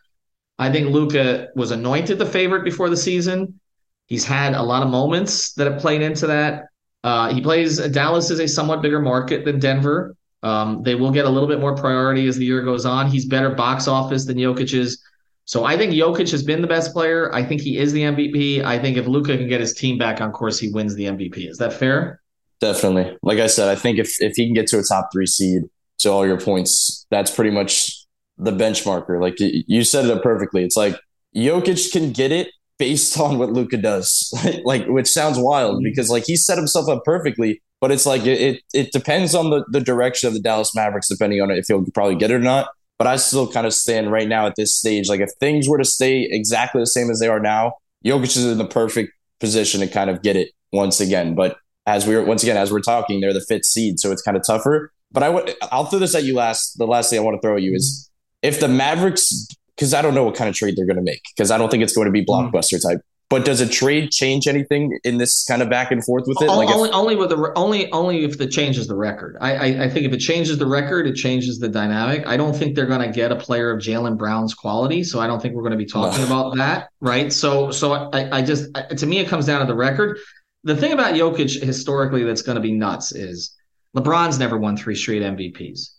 I 0.59 0.73
think 0.73 0.89
Luka 0.89 1.51
was 1.55 1.71
anointed 1.71 2.19
the 2.19 2.27
favorite 2.27 2.65
before 2.65 2.91
the 2.91 2.97
season. 2.97 3.61
He's 4.07 4.25
had 4.25 4.55
a 4.55 4.63
lot 4.63 4.83
of 4.83 4.89
moments 4.89 5.53
that 5.53 5.71
have 5.71 5.81
played 5.81 6.03
into 6.03 6.27
that. 6.27 6.65
Uh, 7.05 7.33
he 7.33 7.41
plays 7.41 7.79
Dallas 7.91 8.31
is 8.31 8.41
a 8.41 8.49
somewhat 8.49 8.83
bigger 8.83 9.01
market 9.01 9.45
than 9.45 9.61
Denver. 9.61 10.17
Um, 10.43 10.83
they 10.83 10.97
will 10.97 11.13
get 11.13 11.27
a 11.27 11.31
little 11.31 11.49
bit 11.49 11.61
more 11.61 11.77
priority 11.77 12.27
as 12.27 12.37
the 12.37 12.45
year 12.45 12.63
goes 12.63 12.85
on. 12.85 13.07
He's 13.07 13.25
better 13.25 13.51
box 13.51 13.87
office 13.87 14.25
than 14.25 14.37
Jokic 14.37 14.75
is. 14.75 15.01
So 15.46 15.64
I 15.64 15.76
think 15.76 15.92
Jokic 15.92 16.30
has 16.30 16.42
been 16.42 16.62
the 16.62 16.66
best 16.66 16.92
player. 16.92 17.35
I 17.35 17.44
think 17.44 17.61
he 17.61 17.76
is 17.76 17.92
the 17.92 18.02
MVP. 18.02 18.64
I 18.64 18.78
think 18.78 18.96
if 18.96 19.07
Luka 19.07 19.37
can 19.37 19.48
get 19.48 19.61
his 19.61 19.74
team 19.74 19.98
back 19.98 20.20
on 20.20 20.33
course, 20.33 20.59
he 20.59 20.70
wins 20.70 20.94
the 20.94 21.04
MVP. 21.04 21.48
Is 21.50 21.59
that 21.59 21.72
fair? 21.72 22.20
Definitely. 22.61 23.16
Like 23.22 23.38
I 23.38 23.46
said, 23.46 23.68
I 23.68 23.74
think 23.74 23.98
if 23.98 24.20
if 24.20 24.37
he 24.37 24.46
can 24.46 24.54
get 24.54 24.66
to 24.68 24.78
a 24.78 24.83
top 24.83 25.11
three 25.12 25.26
seed, 25.26 25.64
to 25.98 26.11
all 26.11 26.26
your 26.26 26.40
points, 26.40 27.07
that's 27.11 27.30
pretty 27.30 27.50
much 27.50 28.07
the 28.38 28.52
benchmarker. 28.52 29.20
Like 29.20 29.37
you 29.38 29.85
said 29.85 30.07
it 30.07 30.22
perfectly. 30.22 30.64
It's 30.64 30.76
like 30.76 30.96
Jokic 31.35 31.92
can 31.92 32.12
get 32.12 32.33
it 32.33 32.48
based 32.78 33.18
on 33.20 33.38
what 33.38 33.52
Luka 33.52 33.76
does, 33.76 34.33
like 34.64 34.87
which 34.87 35.09
sounds 35.09 35.38
wild 35.38 35.76
mm-hmm. 35.76 35.85
because 35.85 36.11
like 36.11 36.24
he 36.24 36.37
set 36.37 36.59
himself 36.59 36.88
up 36.88 37.02
perfectly. 37.04 37.61
But 37.80 37.90
it's 37.90 38.07
like 38.07 38.24
it, 38.24 38.40
it, 38.40 38.62
it 38.72 38.92
depends 38.92 39.35
on 39.35 39.50
the, 39.50 39.64
the 39.70 39.80
direction 39.80 40.26
of 40.26 40.33
the 40.33 40.40
Dallas 40.40 40.74
Mavericks, 40.74 41.09
depending 41.09 41.42
on 41.42 41.50
if 41.50 41.66
he'll 41.68 41.85
probably 41.92 42.14
get 42.14 42.30
it 42.30 42.35
or 42.35 42.38
not. 42.38 42.68
But 42.98 43.09
I 43.09 43.16
still 43.16 43.50
kind 43.50 43.66
of 43.66 43.74
stand 43.74 44.12
right 44.12 44.28
now 44.28 44.46
at 44.46 44.54
this 44.57 44.74
stage. 44.74 45.09
Like 45.09 45.20
if 45.20 45.30
things 45.40 45.68
were 45.68 45.78
to 45.78 45.85
stay 45.85 46.28
exactly 46.30 46.80
the 46.80 46.87
same 46.87 47.11
as 47.11 47.18
they 47.18 47.28
are 47.28 47.40
now, 47.40 47.74
Jokic 48.04 48.37
is 48.37 48.46
in 48.46 48.59
the 48.59 48.66
perfect 48.66 49.12
position 49.40 49.80
to 49.80 49.87
kind 49.87 50.11
of 50.11 50.22
get 50.22 50.37
it 50.37 50.50
once 50.72 51.00
again. 51.00 51.35
But 51.35 51.57
as 51.87 52.07
we 52.07 52.14
are 52.14 52.24
once 52.24 52.42
again 52.42 52.57
as 52.57 52.72
we're 52.72 52.80
talking, 52.80 53.20
they're 53.20 53.33
the 53.33 53.44
fifth 53.48 53.64
seed, 53.64 53.98
so 53.98 54.12
it's 54.12 54.22
kind 54.22 54.37
of 54.37 54.42
tougher. 54.46 54.92
But 55.11 55.22
I 55.22 55.28
would 55.28 55.54
I'll 55.70 55.87
throw 55.87 55.98
this 55.98 56.14
at 56.14 56.24
you 56.24 56.35
last. 56.35 56.78
The 56.78 56.87
last 56.87 57.11
thing 57.11 57.18
I 57.18 57.22
want 57.22 57.40
to 57.40 57.46
throw 57.46 57.57
at 57.57 57.62
you 57.62 57.74
is 57.74 58.11
if 58.42 58.61
the 58.61 58.68
Mavericks, 58.68 59.46
because 59.74 59.94
I 59.94 60.02
don't 60.02 60.14
know 60.14 60.24
what 60.24 60.35
kind 60.35 60.48
of 60.48 60.54
trade 60.54 60.76
they're 60.76 60.87
going 60.87 60.96
to 60.96 61.02
make, 61.02 61.22
because 61.37 61.50
I 61.50 61.59
don't 61.59 61.70
think 61.70 61.83
it's 61.83 61.94
going 61.94 62.07
to 62.07 62.12
be 62.12 62.24
mm-hmm. 62.24 62.54
blockbuster 62.54 62.80
type. 62.80 63.00
But 63.31 63.45
does 63.45 63.61
a 63.61 63.69
trade 63.69 64.11
change 64.11 64.47
anything 64.47 64.99
in 65.03 65.17
this 65.17 65.45
kind 65.47 65.63
of 65.63 65.71
back 65.71 65.91
and 65.91 66.05
forth 66.05 66.25
with 66.27 66.41
it? 66.43 66.49
Only, 66.49 66.67
like 66.67 66.75
if, 66.75 66.95
only, 66.95 67.17
with 67.17 67.31
the 67.31 67.53
only 67.57 67.91
only 67.91 68.25
if 68.25 68.39
it 68.41 68.51
changes 68.51 68.87
the 68.87 68.95
record. 68.95 69.39
I, 69.41 69.55
I, 69.55 69.85
I 69.85 69.91
think 69.91 70.07
if 70.07 70.13
it 70.13 70.19
changes 70.19 70.59
the 70.59 70.67
record, 70.67 71.07
it 71.07 71.15
changes 71.15 71.59
the 71.59 71.69
dynamic. 71.69 72.27
I 72.27 72.37
don't 72.37 72.55
think 72.55 72.77
they're 72.77 72.87
going 72.87 73.01
to 73.01 73.11
get 73.11 73.33
a 73.33 73.37
player 73.37 73.71
of 73.71 73.81
Jaylen 73.81 74.19
Brown's 74.19 74.55
quality, 74.55 75.03
so 75.03 75.21
I 75.21 75.27
don't 75.27 75.41
think 75.41 75.55
we're 75.55 75.63
going 75.63 75.73
to 75.73 75.79
be 75.79 75.87
talking 75.87 76.23
about 76.23 76.57
that, 76.59 76.91
right? 77.01 77.33
So 77.33 77.71
so 77.71 77.93
I, 77.93 78.39
I 78.39 78.43
just 78.43 78.69
to 78.75 79.07
me 79.07 79.19
it 79.19 79.29
comes 79.29 79.47
down 79.47 79.61
to 79.61 79.67
the 79.67 79.75
record. 79.75 80.19
The 80.65 80.77
thing 80.77 80.93
about 80.93 81.15
Jokic 81.15 81.63
historically 81.63 82.25
that's 82.25 82.43
going 82.43 82.57
to 82.57 82.63
be 82.63 82.73
nuts 82.73 83.13
is 83.13 83.57
LeBron's 83.97 84.39
never 84.39 84.59
won 84.59 84.77
three 84.77 84.95
straight 84.95 85.23
MVPs. 85.23 85.91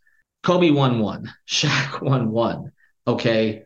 Kobe 0.43 0.69
won 0.69 0.99
one. 0.99 1.33
Shaq 1.49 2.01
won 2.01 2.31
one. 2.31 2.71
Okay 3.07 3.64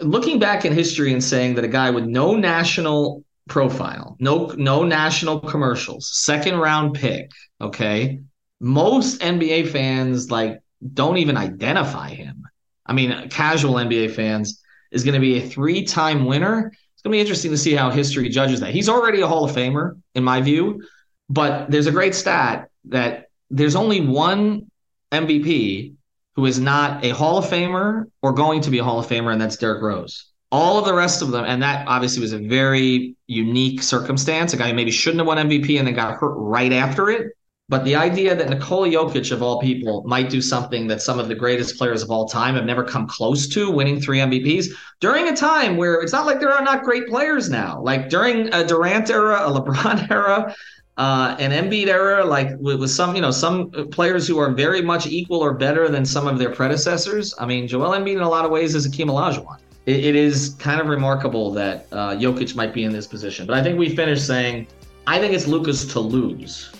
looking 0.00 0.38
back 0.38 0.64
in 0.64 0.72
history 0.72 1.12
and 1.12 1.22
saying 1.22 1.54
that 1.54 1.64
a 1.64 1.68
guy 1.68 1.90
with 1.90 2.04
no 2.04 2.34
national 2.34 3.24
profile, 3.48 4.16
no 4.20 4.46
no 4.56 4.84
national 4.84 5.40
commercials, 5.40 6.10
second 6.12 6.56
round 6.56 6.94
pick, 6.94 7.30
okay? 7.60 8.20
Most 8.60 9.20
NBA 9.20 9.68
fans 9.70 10.30
like 10.30 10.60
don't 10.94 11.18
even 11.18 11.36
identify 11.36 12.10
him. 12.10 12.42
I 12.86 12.92
mean, 12.92 13.28
casual 13.28 13.74
NBA 13.74 14.14
fans 14.14 14.62
is 14.90 15.04
going 15.04 15.14
to 15.14 15.20
be 15.20 15.38
a 15.38 15.46
three-time 15.46 16.24
winner. 16.24 16.72
It's 16.94 17.02
going 17.02 17.12
to 17.12 17.16
be 17.16 17.20
interesting 17.20 17.50
to 17.50 17.58
see 17.58 17.74
how 17.74 17.90
history 17.90 18.28
judges 18.28 18.60
that. 18.60 18.70
He's 18.70 18.88
already 18.88 19.20
a 19.20 19.26
Hall 19.26 19.44
of 19.44 19.54
Famer 19.54 20.00
in 20.14 20.24
my 20.24 20.40
view, 20.40 20.82
but 21.28 21.70
there's 21.70 21.86
a 21.86 21.92
great 21.92 22.14
stat 22.14 22.70
that 22.86 23.28
there's 23.50 23.76
only 23.76 24.00
one 24.00 24.70
MVP 25.12 25.94
who 26.38 26.46
is 26.46 26.60
not 26.60 27.04
a 27.04 27.10
Hall 27.10 27.36
of 27.38 27.46
Famer 27.46 28.04
or 28.22 28.32
going 28.32 28.60
to 28.60 28.70
be 28.70 28.78
a 28.78 28.84
Hall 28.84 29.00
of 29.00 29.08
Famer, 29.08 29.32
and 29.32 29.40
that's 29.40 29.56
Derrick 29.56 29.82
Rose. 29.82 30.26
All 30.52 30.78
of 30.78 30.84
the 30.84 30.94
rest 30.94 31.20
of 31.20 31.32
them, 31.32 31.44
and 31.44 31.60
that 31.64 31.88
obviously 31.88 32.20
was 32.20 32.32
a 32.32 32.38
very 32.38 33.16
unique 33.26 33.82
circumstance. 33.82 34.52
A 34.52 34.56
guy 34.56 34.68
who 34.68 34.74
maybe 34.74 34.92
shouldn't 34.92 35.18
have 35.18 35.26
won 35.26 35.36
MVP 35.36 35.78
and 35.78 35.88
then 35.88 35.94
got 35.94 36.14
hurt 36.14 36.36
right 36.36 36.72
after 36.72 37.10
it. 37.10 37.32
But 37.68 37.84
the 37.84 37.96
idea 37.96 38.36
that 38.36 38.48
Nikola 38.48 38.88
Jokic, 38.88 39.32
of 39.32 39.42
all 39.42 39.58
people, 39.58 40.04
might 40.06 40.30
do 40.30 40.40
something 40.40 40.86
that 40.86 41.02
some 41.02 41.18
of 41.18 41.26
the 41.26 41.34
greatest 41.34 41.76
players 41.76 42.04
of 42.04 42.10
all 42.12 42.28
time 42.28 42.54
have 42.54 42.64
never 42.64 42.84
come 42.84 43.08
close 43.08 43.48
to, 43.48 43.72
winning 43.72 44.00
three 44.00 44.18
MVPs 44.18 44.68
during 45.00 45.26
a 45.26 45.34
time 45.34 45.76
where 45.76 46.00
it's 46.02 46.12
not 46.12 46.24
like 46.24 46.38
there 46.38 46.52
are 46.52 46.62
not 46.62 46.84
great 46.84 47.08
players 47.08 47.50
now. 47.50 47.80
Like 47.82 48.10
during 48.10 48.54
a 48.54 48.64
Durant 48.64 49.10
era, 49.10 49.40
a 49.44 49.50
LeBron 49.50 50.08
era, 50.12 50.54
uh, 50.98 51.36
an 51.38 51.52
Embiid 51.52 51.86
era, 51.86 52.24
like 52.24 52.50
with, 52.58 52.80
with, 52.80 52.90
some, 52.90 53.14
you 53.14 53.22
know, 53.22 53.30
some 53.30 53.70
players 53.90 54.26
who 54.26 54.38
are 54.38 54.50
very 54.50 54.82
much 54.82 55.06
equal 55.06 55.38
or 55.38 55.54
better 55.54 55.88
than 55.88 56.04
some 56.04 56.26
of 56.26 56.38
their 56.38 56.50
predecessors. 56.50 57.34
I 57.38 57.46
mean, 57.46 57.68
Joel 57.68 57.92
Embiid 57.92 58.16
in 58.16 58.20
a 58.20 58.28
lot 58.28 58.44
of 58.44 58.50
ways 58.50 58.74
is 58.74 58.84
Hakeem 58.84 59.08
Olajuwon. 59.08 59.58
It, 59.86 60.04
it 60.04 60.16
is 60.16 60.56
kind 60.58 60.80
of 60.80 60.88
remarkable 60.88 61.52
that 61.52 61.86
uh, 61.92 62.10
Jokic 62.10 62.56
might 62.56 62.74
be 62.74 62.82
in 62.82 62.92
this 62.92 63.06
position. 63.06 63.46
But 63.46 63.56
I 63.56 63.62
think 63.62 63.78
we 63.78 63.94
finished 63.94 64.26
saying, 64.26 64.66
I 65.06 65.20
think 65.20 65.32
it's 65.34 65.46
Luka's 65.46 65.86
to 65.92 66.00
lose 66.00 66.72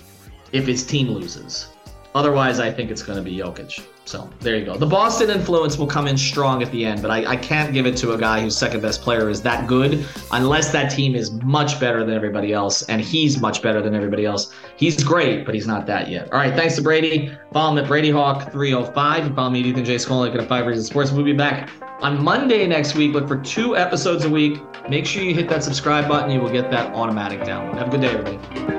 if 0.51 0.67
his 0.67 0.85
team 0.85 1.09
loses. 1.09 1.69
Otherwise, 2.13 2.59
I 2.59 2.71
think 2.71 2.91
it's 2.91 3.03
going 3.03 3.17
to 3.17 3.23
be 3.23 3.37
Jokic. 3.37 3.85
So 4.09 4.27
there 4.39 4.57
you 4.57 4.65
go. 4.65 4.75
The 4.75 4.87
Boston 4.87 5.29
influence 5.29 5.77
will 5.77 5.85
come 5.85 6.07
in 6.07 6.17
strong 6.17 6.63
at 6.63 6.71
the 6.71 6.83
end, 6.83 7.03
but 7.03 7.11
I, 7.11 7.33
I, 7.33 7.35
can't 7.35 7.71
give 7.71 7.85
it 7.85 7.95
to 7.97 8.13
a 8.13 8.17
guy 8.17 8.41
whose 8.41 8.57
second 8.57 8.81
best 8.81 9.03
player 9.03 9.29
is 9.29 9.39
that 9.43 9.67
good 9.67 10.03
unless 10.31 10.71
that 10.71 10.89
team 10.89 11.13
is 11.13 11.31
much 11.43 11.79
better 11.79 12.03
than 12.03 12.15
everybody 12.15 12.51
else, 12.51 12.81
and 12.89 13.01
he's 13.01 13.39
much 13.39 13.61
better 13.61 13.83
than 13.83 13.93
everybody 13.93 14.25
else. 14.25 14.51
He's 14.77 15.03
great, 15.03 15.45
but 15.45 15.53
he's 15.53 15.67
not 15.67 15.85
that 15.85 16.09
yet. 16.09 16.33
All 16.33 16.39
right, 16.39 16.55
thanks 16.55 16.75
to 16.77 16.81
Brady. 16.81 17.37
Follow 17.53 17.73
him 17.73 17.83
at 17.83 17.87
Brady 17.87 18.09
Hawk 18.09 18.51
305. 18.51 19.35
Follow 19.35 19.49
me, 19.51 19.59
at 19.59 19.67
Ethan 19.67 19.85
J. 19.85 19.97
Skolnick 19.97 20.35
at 20.35 20.49
Five 20.49 20.65
Reasons 20.65 20.87
Sports. 20.87 21.11
We'll 21.11 21.23
be 21.23 21.33
back 21.33 21.69
on 22.01 22.23
Monday 22.23 22.65
next 22.65 22.95
week. 22.95 23.13
Look 23.13 23.27
for 23.27 23.39
two 23.39 23.77
episodes 23.77 24.25
a 24.25 24.29
week. 24.29 24.59
Make 24.89 25.05
sure 25.05 25.21
you 25.21 25.35
hit 25.35 25.47
that 25.49 25.63
subscribe 25.63 26.07
button. 26.07 26.31
You 26.31 26.41
will 26.41 26.51
get 26.51 26.71
that 26.71 26.95
automatic 26.95 27.41
download. 27.41 27.77
Have 27.77 27.89
a 27.89 27.91
good 27.91 28.01
day, 28.01 28.09
everybody. 28.09 28.78